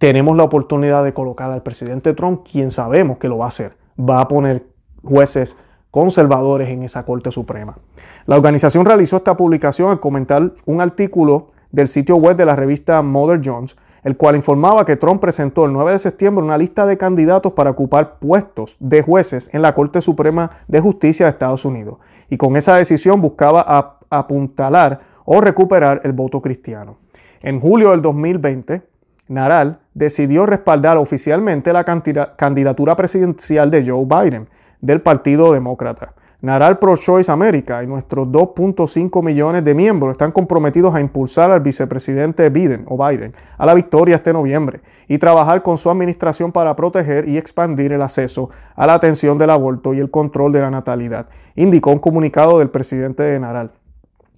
tenemos 0.00 0.34
la 0.34 0.44
oportunidad 0.44 1.04
de 1.04 1.12
colocar 1.12 1.50
al 1.50 1.62
presidente 1.62 2.14
Trump, 2.14 2.40
quien 2.50 2.70
sabemos 2.70 3.18
que 3.18 3.28
lo 3.28 3.36
va 3.36 3.44
a 3.44 3.48
hacer. 3.48 3.76
Va 4.00 4.22
a 4.22 4.28
poner 4.28 4.64
jueces 5.04 5.58
conservadores 5.90 6.70
en 6.70 6.82
esa 6.82 7.04
Corte 7.04 7.30
Suprema. 7.30 7.76
La 8.24 8.36
organización 8.36 8.86
realizó 8.86 9.18
esta 9.18 9.36
publicación 9.36 9.90
al 9.90 10.00
comentar 10.00 10.54
un 10.64 10.80
artículo 10.80 11.48
del 11.70 11.86
sitio 11.86 12.16
web 12.16 12.34
de 12.34 12.46
la 12.46 12.56
revista 12.56 13.02
Mother 13.02 13.42
Jones, 13.44 13.76
el 14.02 14.16
cual 14.16 14.36
informaba 14.36 14.86
que 14.86 14.96
Trump 14.96 15.20
presentó 15.20 15.66
el 15.66 15.74
9 15.74 15.92
de 15.92 15.98
septiembre 15.98 16.46
una 16.46 16.56
lista 16.56 16.86
de 16.86 16.96
candidatos 16.96 17.52
para 17.52 17.68
ocupar 17.68 18.18
puestos 18.20 18.78
de 18.80 19.02
jueces 19.02 19.50
en 19.52 19.60
la 19.60 19.74
Corte 19.74 20.00
Suprema 20.00 20.48
de 20.66 20.80
Justicia 20.80 21.26
de 21.26 21.30
Estados 21.30 21.66
Unidos, 21.66 21.98
y 22.30 22.38
con 22.38 22.56
esa 22.56 22.74
decisión 22.76 23.20
buscaba 23.20 23.98
apuntalar 24.08 25.00
o 25.26 25.42
recuperar 25.42 26.00
el 26.04 26.14
voto 26.14 26.40
cristiano. 26.40 26.96
En 27.42 27.60
julio 27.60 27.90
del 27.90 28.00
2020, 28.00 28.88
Naral 29.30 29.78
decidió 30.00 30.46
respaldar 30.46 30.96
oficialmente 30.96 31.74
la 31.74 31.84
candidatura 31.84 32.96
presidencial 32.96 33.70
de 33.70 33.86
Joe 33.86 34.06
Biden, 34.06 34.48
del 34.80 35.02
Partido 35.02 35.52
Demócrata. 35.52 36.14
Naral 36.40 36.78
Pro 36.78 36.96
Choice 36.96 37.30
América 37.30 37.82
y 37.82 37.86
nuestros 37.86 38.26
2.5 38.28 39.22
millones 39.22 39.62
de 39.62 39.74
miembros 39.74 40.12
están 40.12 40.32
comprometidos 40.32 40.94
a 40.94 41.02
impulsar 41.02 41.50
al 41.50 41.60
vicepresidente 41.60 42.48
Biden 42.48 42.86
o 42.88 42.96
Biden 42.96 43.34
a 43.58 43.66
la 43.66 43.74
victoria 43.74 44.16
este 44.16 44.32
noviembre 44.32 44.80
y 45.06 45.18
trabajar 45.18 45.62
con 45.62 45.76
su 45.76 45.90
administración 45.90 46.50
para 46.50 46.74
proteger 46.74 47.28
y 47.28 47.36
expandir 47.36 47.92
el 47.92 48.00
acceso 48.00 48.48
a 48.76 48.86
la 48.86 48.94
atención 48.94 49.36
del 49.36 49.50
aborto 49.50 49.92
y 49.92 49.98
el 49.98 50.10
control 50.10 50.50
de 50.52 50.62
la 50.62 50.70
natalidad, 50.70 51.26
indicó 51.56 51.90
un 51.90 51.98
comunicado 51.98 52.58
del 52.58 52.70
presidente 52.70 53.22
de 53.22 53.38
Naral. 53.38 53.72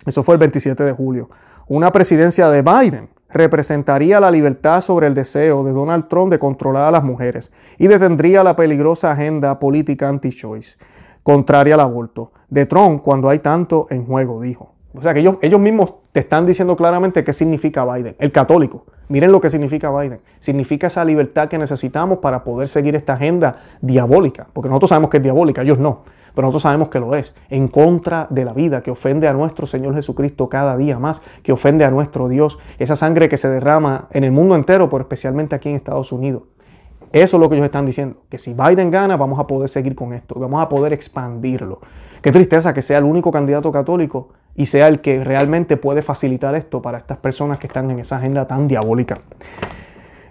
Eso 0.05 0.25
fue 0.25 0.35
el 0.35 0.41
27 0.41 0.83
de 0.83 0.93
julio. 0.93 1.29
Una 1.69 1.93
presidencia 1.93 2.51
de 2.51 2.63
Biden 2.63 3.09
representaría 3.29 4.19
la 4.19 4.33
libertad 4.33 4.81
sobre 4.81 5.07
el 5.07 5.15
deseo 5.15 5.63
de 5.63 5.71
Donald 5.71 6.09
Trump 6.09 6.33
de 6.33 6.39
controlar 6.41 6.87
a 6.87 6.91
las 6.91 7.05
mujeres 7.05 7.53
y 7.79 7.87
detendría 7.87 8.43
la 8.43 8.57
peligrosa 8.57 9.13
agenda 9.13 9.59
política 9.61 10.09
anti-choice, 10.09 10.77
contraria 11.23 11.75
al 11.75 11.81
aborto, 11.81 12.33
de 12.51 12.67
Trump 12.67 13.03
cuando 13.03 13.29
hay 13.29 13.39
tanto 13.39 13.87
en 13.91 14.05
juego, 14.05 14.41
dijo. 14.41 14.73
O 14.93 15.01
sea 15.01 15.15
que 15.15 15.21
ellos, 15.21 15.37
ellos 15.41 15.61
mismos 15.61 15.95
te 16.11 16.21
están 16.21 16.45
diciendo 16.47 16.77
claramente 16.77 17.23
qué 17.23 17.33
significa 17.33 17.85
Biden, 17.85 18.17
el 18.19 18.33
católico. 18.33 18.85
Miren 19.09 19.31
lo 19.31 19.41
que 19.41 19.49
significa 19.49 19.91
Biden. 19.97 20.21
Significa 20.41 20.89
esa 20.89 21.05
libertad 21.05 21.49
que 21.49 21.59
necesitamos 21.59 22.19
para 22.19 22.43
poder 22.43 22.69
seguir 22.69 22.97
esta 22.97 23.15
agenda 23.15 23.57
diabólica, 23.81 24.49
porque 24.53 24.69
nosotros 24.69 24.89
sabemos 24.89 25.11
que 25.11 25.19
es 25.19 25.23
diabólica, 25.23 25.63
ellos 25.63 25.79
no 25.79 26.01
pero 26.35 26.47
nosotros 26.47 26.63
sabemos 26.63 26.89
que 26.89 26.99
lo 26.99 27.15
es, 27.15 27.35
en 27.51 27.69
contra 27.69 28.27
de 28.31 28.45
la 28.45 28.53
vida, 28.53 28.83
que 28.83 28.91
ofende 28.91 29.29
a 29.29 29.33
nuestro 29.33 29.67
Señor 29.67 29.95
Jesucristo 29.95 30.49
cada 30.49 30.77
día 30.77 30.99
más, 30.99 31.23
que 31.43 31.53
ofende 31.53 31.85
a 31.85 31.91
nuestro 31.91 32.29
Dios, 32.29 32.59
esa 32.79 32.97
sangre 32.97 33.29
que 33.29 33.37
se 33.37 33.49
derrama 33.49 34.09
en 34.11 34.25
el 34.25 34.33
mundo 34.33 34.55
entero, 34.55 34.89
pero 34.89 35.03
especialmente 35.03 35.55
aquí 35.55 35.69
en 35.69 35.77
Estados 35.77 36.13
Unidos. 36.13 36.43
Eso 37.13 37.37
es 37.37 37.41
lo 37.41 37.49
que 37.51 37.57
ellos 37.57 37.67
están 37.67 37.85
diciendo, 37.85 38.17
que 38.31 38.39
si 38.39 38.55
Biden 38.55 38.91
gana 38.91 39.19
vamos 39.19 39.39
a 39.39 39.47
poder 39.47 39.69
seguir 39.69 39.95
con 39.95 40.15
esto, 40.15 40.35
vamos 40.39 40.63
a 40.63 40.69
poder 40.69 40.95
expandirlo. 40.95 41.81
Qué 42.23 42.33
tristeza 42.33 42.73
que 42.73 42.81
sea 42.81 42.99
el 42.99 43.05
único 43.05 43.31
candidato 43.31 43.71
católico 43.71 44.31
y 44.55 44.67
sea 44.67 44.89
el 44.89 45.01
que 45.01 45.23
realmente 45.23 45.77
puede 45.77 46.01
facilitar 46.01 46.55
esto 46.55 46.81
para 46.81 46.99
estas 46.99 47.19
personas 47.19 47.59
que 47.59 47.67
están 47.67 47.91
en 47.91 47.99
esa 47.99 48.17
agenda 48.17 48.47
tan 48.47 48.67
diabólica. 48.67 49.19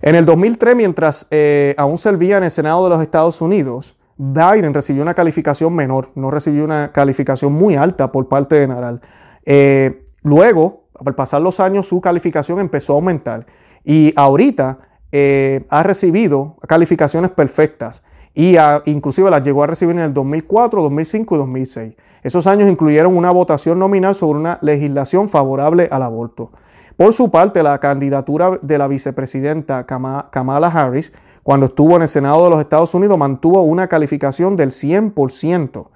En 0.01 0.15
el 0.15 0.25
2003, 0.25 0.75
mientras 0.75 1.27
eh, 1.29 1.75
aún 1.77 1.99
servía 1.99 2.37
en 2.37 2.45
el 2.45 2.51
Senado 2.51 2.83
de 2.85 2.89
los 2.89 3.01
Estados 3.01 3.39
Unidos, 3.41 3.95
Biden 4.23 4.71
recibió 4.71 5.01
una 5.01 5.15
calificación 5.15 5.75
menor, 5.75 6.11
no 6.13 6.29
recibió 6.29 6.63
una 6.63 6.91
calificación 6.91 7.53
muy 7.53 7.75
alta 7.75 8.11
por 8.11 8.27
parte 8.27 8.59
de 8.59 8.67
Naral. 8.67 9.01
Eh, 9.43 10.05
luego, 10.21 10.83
al 11.03 11.15
pasar 11.15 11.41
los 11.41 11.59
años, 11.59 11.87
su 11.87 11.99
calificación 12.01 12.59
empezó 12.59 12.93
a 12.93 12.95
aumentar 12.97 13.47
y 13.83 14.13
ahorita 14.15 14.77
eh, 15.11 15.65
ha 15.71 15.81
recibido 15.81 16.57
calificaciones 16.67 17.31
perfectas 17.31 18.03
y 18.35 18.57
inclusive 18.85 19.31
las 19.31 19.41
llegó 19.41 19.63
a 19.63 19.67
recibir 19.67 19.95
en 19.95 20.03
el 20.03 20.13
2004, 20.13 20.83
2005 20.83 21.33
y 21.33 21.37
2006. 21.39 21.95
Esos 22.21 22.45
años 22.45 22.69
incluyeron 22.69 23.17
una 23.17 23.31
votación 23.31 23.79
nominal 23.79 24.13
sobre 24.13 24.37
una 24.37 24.59
legislación 24.61 25.29
favorable 25.29 25.87
al 25.89 26.03
aborto. 26.03 26.51
Por 26.95 27.13
su 27.13 27.31
parte, 27.31 27.63
la 27.63 27.79
candidatura 27.79 28.59
de 28.61 28.77
la 28.77 28.87
vicepresidenta 28.87 29.87
Kamala 29.87 30.67
Harris 30.67 31.11
cuando 31.43 31.67
estuvo 31.67 31.95
en 31.95 32.03
el 32.03 32.07
Senado 32.07 32.43
de 32.43 32.49
los 32.49 32.59
Estados 32.59 32.93
Unidos, 32.93 33.17
mantuvo 33.17 33.61
una 33.63 33.87
calificación 33.87 34.55
del 34.55 34.69
100% 34.71 35.87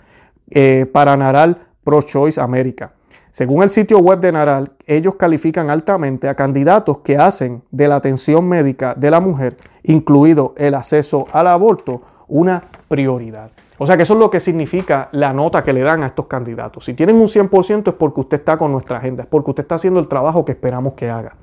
eh, 0.50 0.86
para 0.92 1.16
Naral 1.16 1.68
Pro 1.84 2.02
Choice 2.02 2.42
América. 2.42 2.94
Según 3.32 3.64
el 3.64 3.70
sitio 3.70 4.00
web 4.00 4.22
de 4.22 4.32
Naral, 4.32 4.72
ellos 4.88 5.16
califican 5.16 5.70
altamente 5.70 6.30
a 6.30 6.36
candidatos 6.36 7.00
que 7.00 7.18
hacen 7.18 7.64
de 7.70 7.88
la 7.88 7.98
atención 7.98 8.48
médica 8.48 8.94
de 8.96 9.12
la 9.12 9.20
mujer, 9.20 9.58
incluido 9.84 10.54
el 10.56 10.74
acceso 10.74 11.28
al 11.34 11.48
aborto, 11.48 12.02
una 12.30 12.64
prioridad. 12.88 13.52
O 13.78 13.86
sea 13.86 13.98
que 13.98 14.04
eso 14.04 14.14
es 14.14 14.20
lo 14.20 14.30
que 14.30 14.40
significa 14.40 15.10
la 15.12 15.34
nota 15.34 15.64
que 15.64 15.74
le 15.74 15.82
dan 15.82 16.04
a 16.04 16.08
estos 16.08 16.28
candidatos. 16.28 16.86
Si 16.86 16.94
tienen 16.94 17.18
un 17.18 17.28
100% 17.28 17.90
es 17.90 17.94
porque 17.96 18.22
usted 18.22 18.40
está 18.40 18.58
con 18.58 18.72
nuestra 18.72 19.00
agenda, 19.00 19.24
es 19.24 19.30
porque 19.30 19.52
usted 19.52 19.64
está 19.64 19.76
haciendo 19.76 20.00
el 20.00 20.08
trabajo 20.08 20.46
que 20.46 20.54
esperamos 20.54 20.94
que 20.94 21.10
haga. 21.10 21.36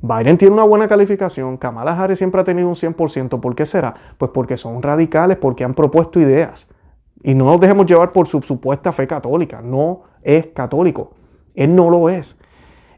Biden 0.00 0.38
tiene 0.38 0.54
una 0.54 0.64
buena 0.64 0.86
calificación, 0.86 1.56
Kamala 1.56 1.98
Harris 1.98 2.18
siempre 2.18 2.40
ha 2.40 2.44
tenido 2.44 2.68
un 2.68 2.76
100%. 2.76 3.40
¿Por 3.40 3.54
qué 3.54 3.66
será? 3.66 3.94
Pues 4.16 4.30
porque 4.32 4.56
son 4.56 4.82
radicales, 4.82 5.38
porque 5.38 5.64
han 5.64 5.74
propuesto 5.74 6.20
ideas. 6.20 6.68
Y 7.22 7.34
no 7.34 7.46
nos 7.46 7.60
dejemos 7.60 7.86
llevar 7.86 8.12
por 8.12 8.28
su 8.28 8.40
supuesta 8.42 8.92
fe 8.92 9.06
católica. 9.06 9.60
No 9.60 10.02
es 10.22 10.46
católico. 10.48 11.14
Él 11.54 11.74
no 11.74 11.90
lo 11.90 12.08
es. 12.08 12.38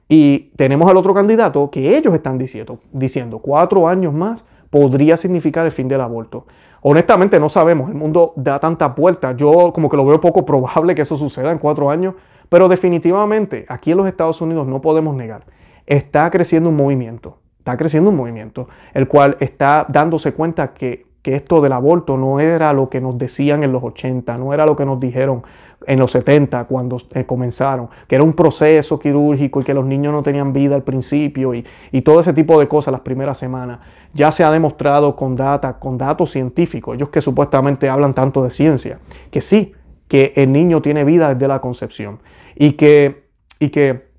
Y 0.09 0.51
tenemos 0.57 0.91
al 0.91 0.97
otro 0.97 1.15
candidato 1.15 1.71
que 1.71 1.97
ellos 1.97 2.13
están 2.13 2.37
diciendo, 2.37 2.81
diciendo 2.93 3.39
cuatro 3.39 3.89
años 3.89 4.13
más 4.13 4.45
podría 4.69 5.17
significar 5.17 5.65
el 5.65 5.73
fin 5.73 5.89
del 5.89 6.01
aborto. 6.01 6.47
Honestamente 6.83 7.39
no 7.39 7.49
sabemos, 7.49 7.91
el 7.91 7.95
mundo 7.95 8.33
da 8.37 8.59
tanta 8.59 8.89
vuelta, 8.89 9.33
yo 9.37 9.73
como 9.73 9.89
que 9.89 9.97
lo 9.97 10.05
veo 10.05 10.21
poco 10.21 10.45
probable 10.45 10.95
que 10.95 11.03
eso 11.03 11.17
suceda 11.17 11.53
en 11.53 11.59
cuatro 11.59 11.91
años, 11.91 12.15
pero 12.49 12.69
definitivamente 12.69 13.67
aquí 13.69 13.91
en 13.91 13.99
los 13.99 14.07
Estados 14.07 14.41
Unidos 14.41 14.67
no 14.67 14.81
podemos 14.81 15.15
negar, 15.15 15.45
está 15.91 16.31
creciendo 16.31 16.69
un 16.69 16.77
movimiento, 16.77 17.39
está 17.59 17.77
creciendo 17.77 18.11
un 18.11 18.17
movimiento, 18.17 18.69
el 18.95 19.09
cual 19.09 19.37
está 19.41 19.85
dándose 19.89 20.33
cuenta 20.33 20.73
que, 20.73 21.07
que 21.21 21.35
esto 21.35 21.61
del 21.61 21.73
aborto 21.73 22.17
no 22.17 22.39
era 22.39 22.73
lo 22.73 22.89
que 22.89 23.01
nos 23.01 23.19
decían 23.19 23.65
en 23.65 23.73
los 23.73 23.83
80, 23.83 24.39
no 24.39 24.55
era 24.55 24.65
lo 24.65 24.77
que 24.77 24.85
nos 24.87 25.01
dijeron 25.01 25.43
en 25.89 25.99
los 25.99 26.13
70 26.13 26.65
cuando 26.65 26.97
eh, 27.13 27.27
comenzaron, 27.27 27.89
que 28.07 28.15
era 28.15 28.23
un 28.23 28.35
proceso 28.35 29.01
quirúrgico 29.01 29.61
y 29.61 29.65
que 29.65 29.75
los 29.75 29.85
niños 29.85 30.13
no 30.13 30.23
tenían 30.23 30.53
vida 30.53 30.77
al 30.77 30.85
principio 30.85 31.55
y, 31.55 31.67
y, 31.91 32.03
todo 32.03 32.21
ese 32.21 32.33
tipo 32.33 32.61
de 32.61 32.69
cosas 32.69 32.93
las 32.93 33.01
primeras 33.01 33.37
semanas. 33.37 33.81
Ya 34.15 34.31
se 34.31 34.45
ha 34.45 34.51
demostrado 34.53 35.17
con 35.17 35.35
data, 35.35 35.81
con 35.81 35.99
datos 35.99 36.31
científicos, 36.31 36.95
ellos 36.95 37.09
que 37.09 37.21
supuestamente 37.21 37.89
hablan 37.89 38.15
tanto 38.15 38.45
de 38.45 38.53
ciencia, 38.53 39.01
que 39.33 39.41
sí, 39.41 39.73
que 40.07 40.35
el 40.37 40.53
niño 40.53 40.83
tiene 40.83 41.03
vida 41.03 41.35
desde 41.35 41.49
la 41.49 41.61
concepción 41.61 42.21
y 42.55 42.73
que, 42.73 43.29
y 43.59 43.71
que 43.71 44.10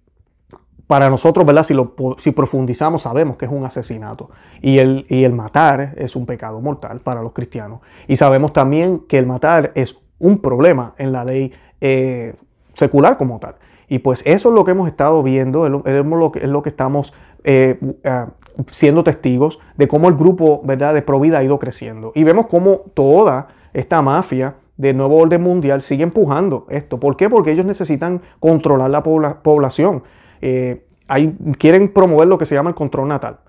para 0.92 1.10
nosotros, 1.10 1.46
¿verdad? 1.46 1.64
Si, 1.64 1.74
lo, 1.74 1.96
profundizamos, 2.36 3.04
sabemos 3.04 3.38
que 3.38 3.46
es 3.46 3.52
un 3.52 3.64
asesinato. 3.64 4.30
Y 4.62 4.80
el, 4.80 5.06
y 5.08 5.24
el 5.24 5.32
matar 5.32 5.94
es 5.96 6.18
un 6.18 6.26
pecado 6.26 6.60
mortal 6.60 7.00
para 7.00 7.22
los 7.22 7.32
cristianos. 7.32 7.80
Y 8.10 8.18
sabemos 8.18 8.52
también 8.52 9.00
que 9.08 9.18
el 9.18 9.26
matar 9.26 9.72
es 9.76 9.98
un 10.20 10.40
problema 10.40 10.94
en 10.98 11.14
la 11.14 11.24
ley 11.24 11.54
eh, 11.80 12.36
secular 12.74 13.16
como 13.16 13.40
tal. 13.40 13.56
Y 13.88 14.00
pues 14.00 14.22
eso 14.26 14.50
es 14.50 14.56
lo 14.56 14.66
que 14.66 14.72
hemos 14.72 14.90
estado 14.90 15.24
viendo, 15.24 15.66
es 15.66 15.72
lo, 15.72 16.34
es 16.36 16.50
lo 16.50 16.62
que 16.62 16.68
estamos 16.68 17.14
eh, 17.46 17.80
eh, 18.04 18.26
siendo 18.68 19.06
testigos 19.06 19.60
de 19.78 19.88
cómo 19.88 20.10
el 20.10 20.16
grupo 20.16 20.60
¿verdad? 20.66 20.94
de 20.94 21.04
Provida 21.04 21.38
ha 21.38 21.44
ido 21.46 21.58
creciendo. 21.58 22.12
Y 22.16 22.26
vemos 22.26 22.48
cómo 22.48 22.82
toda 22.94 23.48
esta 23.72 24.02
mafia 24.02 24.56
de 24.76 24.94
nuevo 24.94 25.20
orden 25.20 25.42
mundial 25.42 25.82
sigue 25.82 26.04
empujando 26.04 26.66
esto. 26.70 27.00
¿Por 27.00 27.16
qué? 27.16 27.30
Porque 27.30 27.54
ellos 27.54 27.66
necesitan 27.66 28.22
controlar 28.42 28.90
la 28.90 29.04
población. 29.04 30.04
Quieren 31.58 31.94
promover 31.94 32.28
lo 32.28 32.38
que 32.38 32.46
se 32.46 32.56
llama 32.56 32.70
el 32.70 32.76
control 32.76 33.08
natal. 33.08 33.40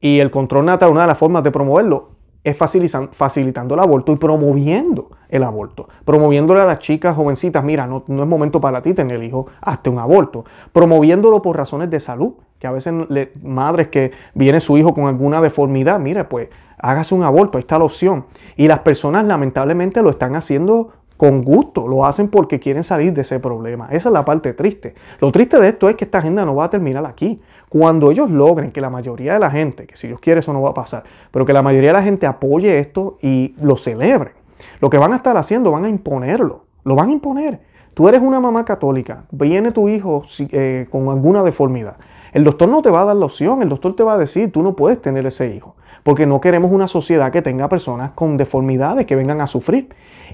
Y 0.00 0.18
el 0.18 0.30
control 0.30 0.64
natal, 0.64 0.90
una 0.90 1.02
de 1.02 1.06
las 1.08 1.18
formas 1.18 1.44
de 1.44 1.50
promoverlo 1.50 2.20
es 2.42 2.56
facilitando 2.56 3.74
el 3.74 3.80
aborto 3.80 4.12
y 4.12 4.16
promoviendo 4.16 5.10
el 5.28 5.42
aborto, 5.42 5.88
promoviéndole 6.06 6.62
a 6.62 6.64
las 6.64 6.78
chicas 6.78 7.14
jovencitas, 7.14 7.62
mira, 7.62 7.86
no, 7.86 8.02
no 8.06 8.22
es 8.22 8.28
momento 8.28 8.60
para 8.60 8.80
ti 8.80 8.94
tener 8.94 9.22
hijo, 9.22 9.46
hazte 9.60 9.90
un 9.90 9.98
aborto, 9.98 10.46
promoviéndolo 10.72 11.42
por 11.42 11.56
razones 11.56 11.90
de 11.90 12.00
salud, 12.00 12.32
que 12.58 12.66
a 12.66 12.72
veces 12.72 12.94
madres 13.42 13.88
que 13.88 14.12
viene 14.34 14.60
su 14.60 14.78
hijo 14.78 14.94
con 14.94 15.04
alguna 15.06 15.42
deformidad, 15.42 15.98
mire, 15.98 16.24
pues 16.24 16.48
hágase 16.78 17.14
un 17.14 17.24
aborto, 17.24 17.58
ahí 17.58 17.62
está 17.62 17.78
la 17.78 17.84
opción. 17.84 18.24
Y 18.56 18.68
las 18.68 18.80
personas 18.80 19.26
lamentablemente 19.26 20.02
lo 20.02 20.10
están 20.10 20.34
haciendo 20.34 20.92
con 21.20 21.42
gusto, 21.42 21.86
lo 21.86 22.06
hacen 22.06 22.28
porque 22.28 22.58
quieren 22.58 22.82
salir 22.82 23.12
de 23.12 23.20
ese 23.20 23.38
problema. 23.40 23.88
Esa 23.90 24.08
es 24.08 24.12
la 24.14 24.24
parte 24.24 24.54
triste. 24.54 24.94
Lo 25.20 25.30
triste 25.30 25.60
de 25.60 25.68
esto 25.68 25.90
es 25.90 25.94
que 25.94 26.06
esta 26.06 26.16
agenda 26.16 26.46
no 26.46 26.54
va 26.54 26.64
a 26.64 26.70
terminar 26.70 27.04
aquí. 27.04 27.42
Cuando 27.68 28.10
ellos 28.10 28.30
logren 28.30 28.72
que 28.72 28.80
la 28.80 28.88
mayoría 28.88 29.34
de 29.34 29.38
la 29.38 29.50
gente, 29.50 29.86
que 29.86 29.98
si 29.98 30.06
Dios 30.06 30.18
quiere 30.18 30.40
eso 30.40 30.54
no 30.54 30.62
va 30.62 30.70
a 30.70 30.72
pasar, 30.72 31.04
pero 31.30 31.44
que 31.44 31.52
la 31.52 31.60
mayoría 31.60 31.90
de 31.90 31.92
la 31.92 32.02
gente 32.02 32.26
apoye 32.26 32.78
esto 32.78 33.18
y 33.20 33.54
lo 33.60 33.76
celebren, 33.76 34.32
lo 34.80 34.88
que 34.88 34.96
van 34.96 35.12
a 35.12 35.16
estar 35.16 35.36
haciendo, 35.36 35.70
van 35.70 35.84
a 35.84 35.90
imponerlo, 35.90 36.64
lo 36.84 36.96
van 36.96 37.10
a 37.10 37.12
imponer. 37.12 37.60
Tú 37.92 38.08
eres 38.08 38.22
una 38.22 38.40
mamá 38.40 38.64
católica, 38.64 39.24
viene 39.30 39.72
tu 39.72 39.90
hijo 39.90 40.22
eh, 40.38 40.86
con 40.90 41.10
alguna 41.10 41.42
deformidad. 41.42 41.98
El 42.32 42.44
doctor 42.44 42.70
no 42.70 42.80
te 42.80 42.88
va 42.88 43.02
a 43.02 43.04
dar 43.04 43.16
la 43.16 43.26
opción, 43.26 43.60
el 43.60 43.68
doctor 43.68 43.94
te 43.94 44.04
va 44.04 44.14
a 44.14 44.18
decir, 44.18 44.50
tú 44.50 44.62
no 44.62 44.74
puedes 44.74 45.02
tener 45.02 45.26
ese 45.26 45.54
hijo, 45.54 45.76
porque 46.02 46.26
no 46.26 46.40
queremos 46.40 46.70
una 46.70 46.86
sociedad 46.86 47.30
que 47.30 47.42
tenga 47.42 47.68
personas 47.68 48.12
con 48.12 48.36
deformidades 48.36 49.06
que 49.06 49.16
vengan 49.16 49.40
a 49.40 49.46
sufrir. 49.46 49.88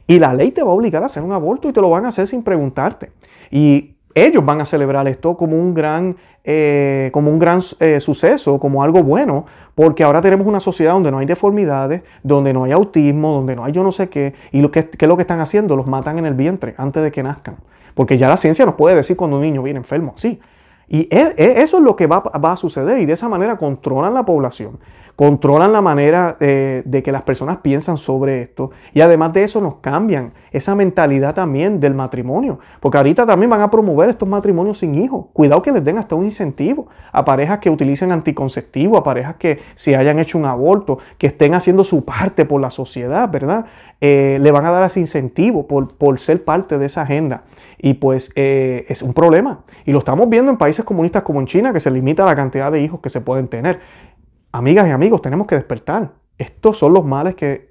Y 0.06 0.18
la 0.18 0.34
ley 0.34 0.50
te 0.50 0.62
va 0.62 0.70
a 0.70 0.74
obligar 0.74 1.02
a 1.02 1.06
hacer 1.06 1.22
un 1.22 1.32
aborto 1.32 1.68
y 1.68 1.72
te 1.72 1.80
lo 1.80 1.90
van 1.90 2.04
a 2.04 2.08
hacer 2.08 2.26
sin 2.26 2.42
preguntarte. 2.42 3.10
Y 3.50 3.96
ellos 4.16 4.44
van 4.44 4.62
a 4.62 4.64
celebrar 4.64 5.06
esto 5.08 5.36
como 5.36 5.56
un 5.56 5.74
gran, 5.74 6.16
eh, 6.42 7.10
como 7.12 7.30
un 7.30 7.38
gran 7.38 7.60
eh, 7.80 8.00
suceso, 8.00 8.58
como 8.58 8.82
algo 8.82 9.02
bueno, 9.02 9.44
porque 9.74 10.04
ahora 10.04 10.22
tenemos 10.22 10.46
una 10.46 10.58
sociedad 10.58 10.94
donde 10.94 11.10
no 11.10 11.18
hay 11.18 11.26
deformidades, 11.26 12.02
donde 12.22 12.54
no 12.54 12.64
hay 12.64 12.72
autismo, 12.72 13.32
donde 13.32 13.54
no 13.54 13.64
hay 13.64 13.72
yo 13.72 13.82
no 13.82 13.92
sé 13.92 14.08
qué, 14.08 14.32
y 14.52 14.62
lo 14.62 14.70
que, 14.70 14.88
¿qué 14.88 15.04
es 15.04 15.08
lo 15.08 15.16
que 15.16 15.22
están 15.22 15.40
haciendo? 15.40 15.76
Los 15.76 15.86
matan 15.86 16.18
en 16.18 16.24
el 16.24 16.32
vientre 16.32 16.74
antes 16.78 17.02
de 17.02 17.12
que 17.12 17.22
nazcan. 17.22 17.56
Porque 17.94 18.16
ya 18.16 18.30
la 18.30 18.38
ciencia 18.38 18.64
nos 18.64 18.76
puede 18.76 18.96
decir 18.96 19.16
cuando 19.16 19.36
un 19.36 19.42
niño 19.42 19.62
viene 19.62 19.78
enfermo, 19.78 20.14
sí. 20.16 20.40
Y 20.88 21.08
e, 21.14 21.34
e, 21.36 21.62
eso 21.62 21.76
es 21.76 21.82
lo 21.82 21.94
que 21.94 22.06
va, 22.06 22.20
va 22.20 22.52
a 22.52 22.56
suceder 22.56 23.00
y 23.00 23.06
de 23.06 23.12
esa 23.12 23.28
manera 23.28 23.56
controlan 23.56 24.14
la 24.14 24.24
población 24.24 24.78
controlan 25.16 25.72
la 25.72 25.80
manera 25.80 26.36
eh, 26.40 26.82
de 26.84 27.02
que 27.02 27.10
las 27.10 27.22
personas 27.22 27.58
piensan 27.58 27.96
sobre 27.96 28.42
esto 28.42 28.70
y 28.92 29.00
además 29.00 29.32
de 29.32 29.44
eso 29.44 29.62
nos 29.62 29.76
cambian 29.76 30.32
esa 30.52 30.74
mentalidad 30.74 31.34
también 31.34 31.80
del 31.80 31.94
matrimonio, 31.94 32.58
porque 32.80 32.98
ahorita 32.98 33.26
también 33.26 33.50
van 33.50 33.62
a 33.62 33.70
promover 33.70 34.10
estos 34.10 34.28
matrimonios 34.28 34.78
sin 34.78 34.94
hijos. 34.94 35.26
Cuidado 35.32 35.62
que 35.62 35.72
les 35.72 35.82
den 35.82 35.98
hasta 35.98 36.14
un 36.14 36.26
incentivo 36.26 36.88
a 37.12 37.24
parejas 37.24 37.58
que 37.58 37.70
utilicen 37.70 38.12
anticonceptivo, 38.12 38.98
a 38.98 39.02
parejas 39.02 39.36
que 39.36 39.58
se 39.74 39.96
hayan 39.96 40.18
hecho 40.18 40.38
un 40.38 40.44
aborto, 40.44 40.98
que 41.18 41.28
estén 41.28 41.54
haciendo 41.54 41.82
su 41.82 42.04
parte 42.04 42.44
por 42.44 42.60
la 42.60 42.70
sociedad, 42.70 43.30
¿verdad? 43.30 43.66
Eh, 44.00 44.38
le 44.40 44.50
van 44.50 44.66
a 44.66 44.70
dar 44.70 44.84
ese 44.84 45.00
incentivo 45.00 45.66
por, 45.66 45.94
por 45.94 46.18
ser 46.20 46.44
parte 46.44 46.76
de 46.78 46.86
esa 46.86 47.02
agenda. 47.02 47.44
Y 47.78 47.94
pues 47.94 48.32
eh, 48.36 48.84
es 48.88 49.02
un 49.02 49.12
problema. 49.12 49.60
Y 49.84 49.92
lo 49.92 49.98
estamos 49.98 50.28
viendo 50.28 50.50
en 50.50 50.58
países 50.58 50.84
comunistas 50.84 51.22
como 51.22 51.40
en 51.40 51.46
China, 51.46 51.72
que 51.72 51.80
se 51.80 51.90
limita 51.90 52.24
la 52.24 52.34
cantidad 52.34 52.70
de 52.70 52.80
hijos 52.80 53.00
que 53.00 53.08
se 53.08 53.20
pueden 53.20 53.48
tener. 53.48 53.80
Amigas 54.56 54.88
y 54.88 54.90
amigos, 54.90 55.20
tenemos 55.20 55.46
que 55.46 55.54
despertar. 55.54 56.12
Estos 56.38 56.78
son 56.78 56.94
los 56.94 57.04
males 57.04 57.34
que 57.34 57.68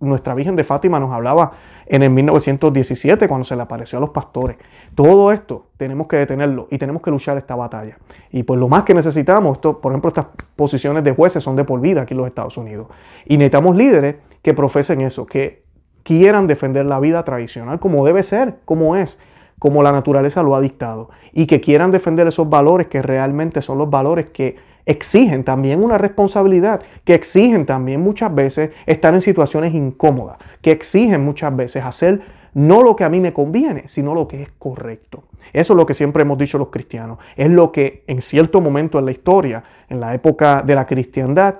nuestra 0.00 0.34
Virgen 0.34 0.56
de 0.56 0.64
Fátima 0.64 0.98
nos 0.98 1.12
hablaba 1.12 1.52
en 1.86 2.02
el 2.02 2.10
1917 2.10 3.28
cuando 3.28 3.44
se 3.44 3.54
le 3.54 3.62
apareció 3.62 3.98
a 3.98 4.00
los 4.00 4.10
pastores. 4.10 4.56
Todo 4.96 5.30
esto 5.30 5.66
tenemos 5.76 6.08
que 6.08 6.16
detenerlo 6.16 6.66
y 6.72 6.78
tenemos 6.78 7.02
que 7.02 7.12
luchar 7.12 7.36
esta 7.36 7.54
batalla. 7.54 7.98
Y 8.32 8.42
pues 8.42 8.58
lo 8.58 8.66
más 8.66 8.82
que 8.82 8.94
necesitamos, 8.94 9.58
esto, 9.58 9.80
por 9.80 9.92
ejemplo, 9.92 10.08
estas 10.08 10.26
posiciones 10.56 11.04
de 11.04 11.12
jueces 11.12 11.40
son 11.40 11.54
de 11.54 11.62
por 11.62 11.80
vida 11.80 12.02
aquí 12.02 12.14
en 12.14 12.18
los 12.18 12.26
Estados 12.26 12.56
Unidos. 12.56 12.88
Y 13.26 13.36
necesitamos 13.36 13.76
líderes 13.76 14.16
que 14.42 14.54
profesen 14.54 15.02
eso, 15.02 15.26
que 15.26 15.62
quieran 16.02 16.48
defender 16.48 16.84
la 16.84 16.98
vida 16.98 17.24
tradicional 17.24 17.78
como 17.78 18.04
debe 18.04 18.24
ser, 18.24 18.56
como 18.64 18.96
es, 18.96 19.20
como 19.60 19.84
la 19.84 19.92
naturaleza 19.92 20.42
lo 20.42 20.56
ha 20.56 20.60
dictado. 20.60 21.10
Y 21.32 21.46
que 21.46 21.60
quieran 21.60 21.92
defender 21.92 22.26
esos 22.26 22.50
valores 22.50 22.88
que 22.88 23.02
realmente 23.02 23.62
son 23.62 23.78
los 23.78 23.88
valores 23.88 24.30
que 24.30 24.73
exigen 24.86 25.44
también 25.44 25.82
una 25.82 25.98
responsabilidad, 25.98 26.82
que 27.04 27.14
exigen 27.14 27.66
también 27.66 28.00
muchas 28.00 28.34
veces 28.34 28.70
estar 28.86 29.14
en 29.14 29.20
situaciones 29.20 29.74
incómodas, 29.74 30.38
que 30.60 30.70
exigen 30.70 31.24
muchas 31.24 31.54
veces 31.54 31.84
hacer 31.84 32.20
no 32.54 32.82
lo 32.82 32.94
que 32.94 33.04
a 33.04 33.08
mí 33.08 33.20
me 33.20 33.32
conviene, 33.32 33.88
sino 33.88 34.14
lo 34.14 34.28
que 34.28 34.42
es 34.42 34.48
correcto. 34.58 35.24
Eso 35.52 35.72
es 35.72 35.76
lo 35.76 35.86
que 35.86 35.94
siempre 35.94 36.22
hemos 36.22 36.38
dicho 36.38 36.58
los 36.58 36.68
cristianos. 36.68 37.18
Es 37.36 37.50
lo 37.50 37.72
que 37.72 38.02
en 38.06 38.22
cierto 38.22 38.60
momento 38.60 38.98
en 38.98 39.06
la 39.06 39.12
historia, 39.12 39.62
en 39.88 40.00
la 40.00 40.14
época 40.14 40.62
de 40.64 40.74
la 40.74 40.86
cristiandad, 40.86 41.56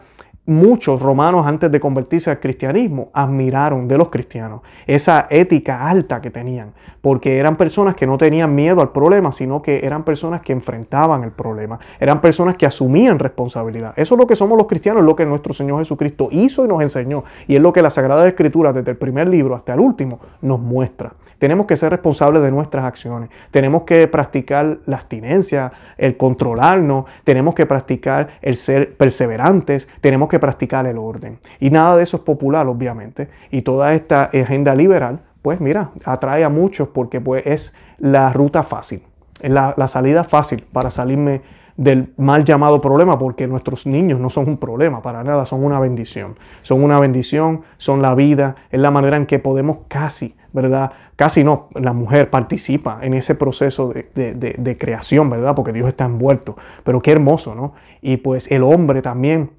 muchos 0.47 1.01
romanos 1.01 1.47
antes 1.47 1.71
de 1.71 1.81
convertirse 1.81 2.31
al 2.31 2.39
cristianismo 2.39 3.09
admiraron 3.15 3.89
de 3.89 3.97
los 3.97 4.11
cristianos 4.11 4.61
esa 4.87 5.27
ética 5.31 5.89
alta 5.89 6.21
que 6.21 6.31
tenían, 6.31 6.73
porque 7.01 7.39
eran 7.39 7.57
personas 7.57 7.95
que 7.95 8.07
no 8.07 8.19
tenían 8.19 8.55
miedo 8.55 8.81
al 8.83 8.93
problema, 8.93 9.33
sino 9.33 9.63
que 9.63 9.87
eran 9.87 10.05
personas 10.05 10.43
que 10.43 10.53
enfrentaban 10.53 11.25
el 11.25 11.31
problema, 11.31 11.79
eran 11.99 12.21
personas 12.21 12.57
que 12.57 12.67
asumían 12.67 13.19
responsabilidad. 13.19 13.95
Eso 13.97 14.15
es 14.15 14.19
lo 14.19 14.27
que 14.27 14.37
somos 14.37 14.59
los 14.59 14.67
cristianos, 14.67 15.01
es 15.01 15.07
lo 15.07 15.17
que 15.17 15.25
nuestro 15.25 15.55
Señor 15.55 15.79
Jesucristo 15.79 16.29
hizo 16.31 16.65
y 16.65 16.69
nos 16.69 16.83
enseñó, 16.83 17.25
y 17.47 17.57
es 17.57 17.63
lo 17.63 17.73
que 17.73 17.83
la 17.83 17.91
Sagrada 17.91 18.27
Escritura 18.29 18.73
desde 18.73 18.91
el 18.91 18.97
primer 18.97 19.29
libro 19.29 19.55
hasta 19.55 19.75
el 19.75 19.81
último 19.81 20.21
nos 20.43 20.61
muestra. 20.61 21.13
Tenemos 21.39 21.67
que 21.67 21.77
ser 21.77 21.91
responsables 21.91 22.43
de 22.43 22.51
nuestras 22.51 22.85
acciones. 22.85 23.31
Tenemos 23.51 23.83
que 23.83 24.07
practicar 24.09 24.79
la 24.87 24.97
abstinencia, 24.97 25.73
el 25.97 26.17
controlarnos. 26.17 27.05
Tenemos 27.25 27.55
que 27.55 27.67
practicar 27.67 28.29
el 28.43 28.57
ser 28.57 28.97
perseverantes. 28.97 29.89
Tenemos 30.01 30.29
que 30.29 30.39
practicar 30.39 30.87
el 30.87 30.99
orden. 30.99 31.39
Y 31.61 31.71
nada 31.71 31.97
de 31.97 32.03
eso 32.03 32.19
es 32.19 32.23
popular, 32.23 32.67
obviamente. 32.67 33.29
Y 33.51 33.63
toda 33.63 33.95
esta 33.95 34.25
agenda 34.25 34.75
liberal, 34.75 35.21
pues 35.43 35.61
mira, 35.61 35.91
atrae 36.05 36.45
a 36.45 36.49
muchos 36.49 36.89
porque 36.89 37.21
pues, 37.21 37.47
es 37.47 37.75
la 37.99 38.33
ruta 38.33 38.63
fácil. 38.63 39.03
Es 39.41 39.51
la, 39.51 39.89
salida 39.89 40.25
fácil 40.25 40.65
para 40.73 40.91
salirme 40.91 41.43
del 41.77 42.13
mal 42.17 42.45
llamado 42.45 42.81
problema, 42.81 43.19
porque 43.19 43.47
nuestros 43.47 43.87
niños 43.87 44.21
no 44.21 44.31
son 44.31 44.49
un 44.49 44.59
problema 44.59 45.03
para 45.03 45.25
nada, 45.25 45.45
son 45.45 45.65
una 45.65 45.81
bendición. 45.81 46.37
Son 46.63 46.83
una 46.83 47.01
bendición, 47.01 47.63
son 47.79 48.03
la 48.03 48.15
vida, 48.15 48.57
es 48.71 48.81
la 48.81 48.91
manera 48.91 49.17
en 49.17 49.27
que 49.27 49.39
podemos 49.39 49.79
casi, 49.89 50.37
¿verdad? 50.53 50.93
Casi 51.17 51.43
no, 51.43 51.69
la 51.75 51.93
mujer 51.93 52.31
participa 52.31 52.99
en 53.03 53.15
ese 53.15 53.35
proceso 53.35 53.93
de, 53.93 54.35
de 54.35 54.79
creación, 54.79 55.31
¿verdad? 55.31 55.55
Porque 55.55 55.73
Dios 55.73 55.89
está 55.89 56.05
envuelto. 56.05 56.57
Pero 56.85 57.03
qué 57.03 57.13
hermoso, 57.13 57.55
¿no? 57.55 57.75
Y 58.01 58.19
pues 58.19 58.51
el 58.51 58.63
hombre 58.63 59.03
también 59.03 59.51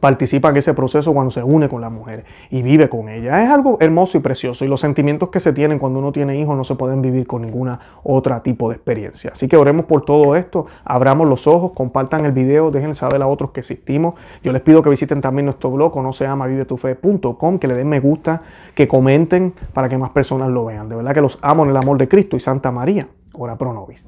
participa 0.00 0.48
en 0.50 0.56
ese 0.56 0.74
proceso 0.74 1.12
cuando 1.12 1.30
se 1.30 1.42
une 1.42 1.68
con 1.68 1.80
la 1.80 1.90
mujer 1.90 2.24
y 2.50 2.62
vive 2.62 2.88
con 2.88 3.08
ella. 3.08 3.42
Es 3.42 3.50
algo 3.50 3.76
hermoso 3.80 4.18
y 4.18 4.20
precioso 4.20 4.64
y 4.64 4.68
los 4.68 4.80
sentimientos 4.80 5.28
que 5.28 5.40
se 5.40 5.52
tienen 5.52 5.78
cuando 5.78 5.98
uno 5.98 6.12
tiene 6.12 6.38
hijos 6.38 6.56
no 6.56 6.64
se 6.64 6.74
pueden 6.74 7.02
vivir 7.02 7.26
con 7.26 7.42
ninguna 7.42 7.80
otra 8.02 8.42
tipo 8.42 8.68
de 8.68 8.76
experiencia. 8.76 9.30
Así 9.32 9.48
que 9.48 9.56
oremos 9.56 9.86
por 9.86 10.04
todo 10.04 10.36
esto, 10.36 10.66
abramos 10.84 11.28
los 11.28 11.46
ojos, 11.46 11.72
compartan 11.72 12.24
el 12.24 12.32
video, 12.32 12.70
dejen 12.70 12.94
saber 12.94 13.22
a 13.22 13.26
otros 13.26 13.50
que 13.50 13.60
existimos. 13.60 14.14
Yo 14.42 14.52
les 14.52 14.62
pido 14.62 14.82
que 14.82 14.90
visiten 14.90 15.20
también 15.20 15.46
nuestro 15.46 15.70
blog, 15.70 15.96
no 16.02 16.12
se 16.12 16.24
llama 16.24 16.46
vivetufe.com, 16.46 17.58
que 17.58 17.66
le 17.66 17.74
den 17.74 17.88
me 17.88 18.00
gusta, 18.00 18.42
que 18.74 18.88
comenten 18.88 19.54
para 19.72 19.88
que 19.88 19.98
más 19.98 20.10
personas 20.10 20.50
lo 20.50 20.64
vean. 20.64 20.88
De 20.88 20.96
verdad 20.96 21.14
que 21.14 21.20
los 21.20 21.38
amo 21.42 21.64
en 21.64 21.70
el 21.70 21.76
amor 21.76 21.98
de 21.98 22.08
Cristo 22.08 22.36
y 22.36 22.40
Santa 22.40 22.70
María, 22.70 23.08
ora 23.32 23.56
pro 23.56 23.72
nobis. 23.72 24.04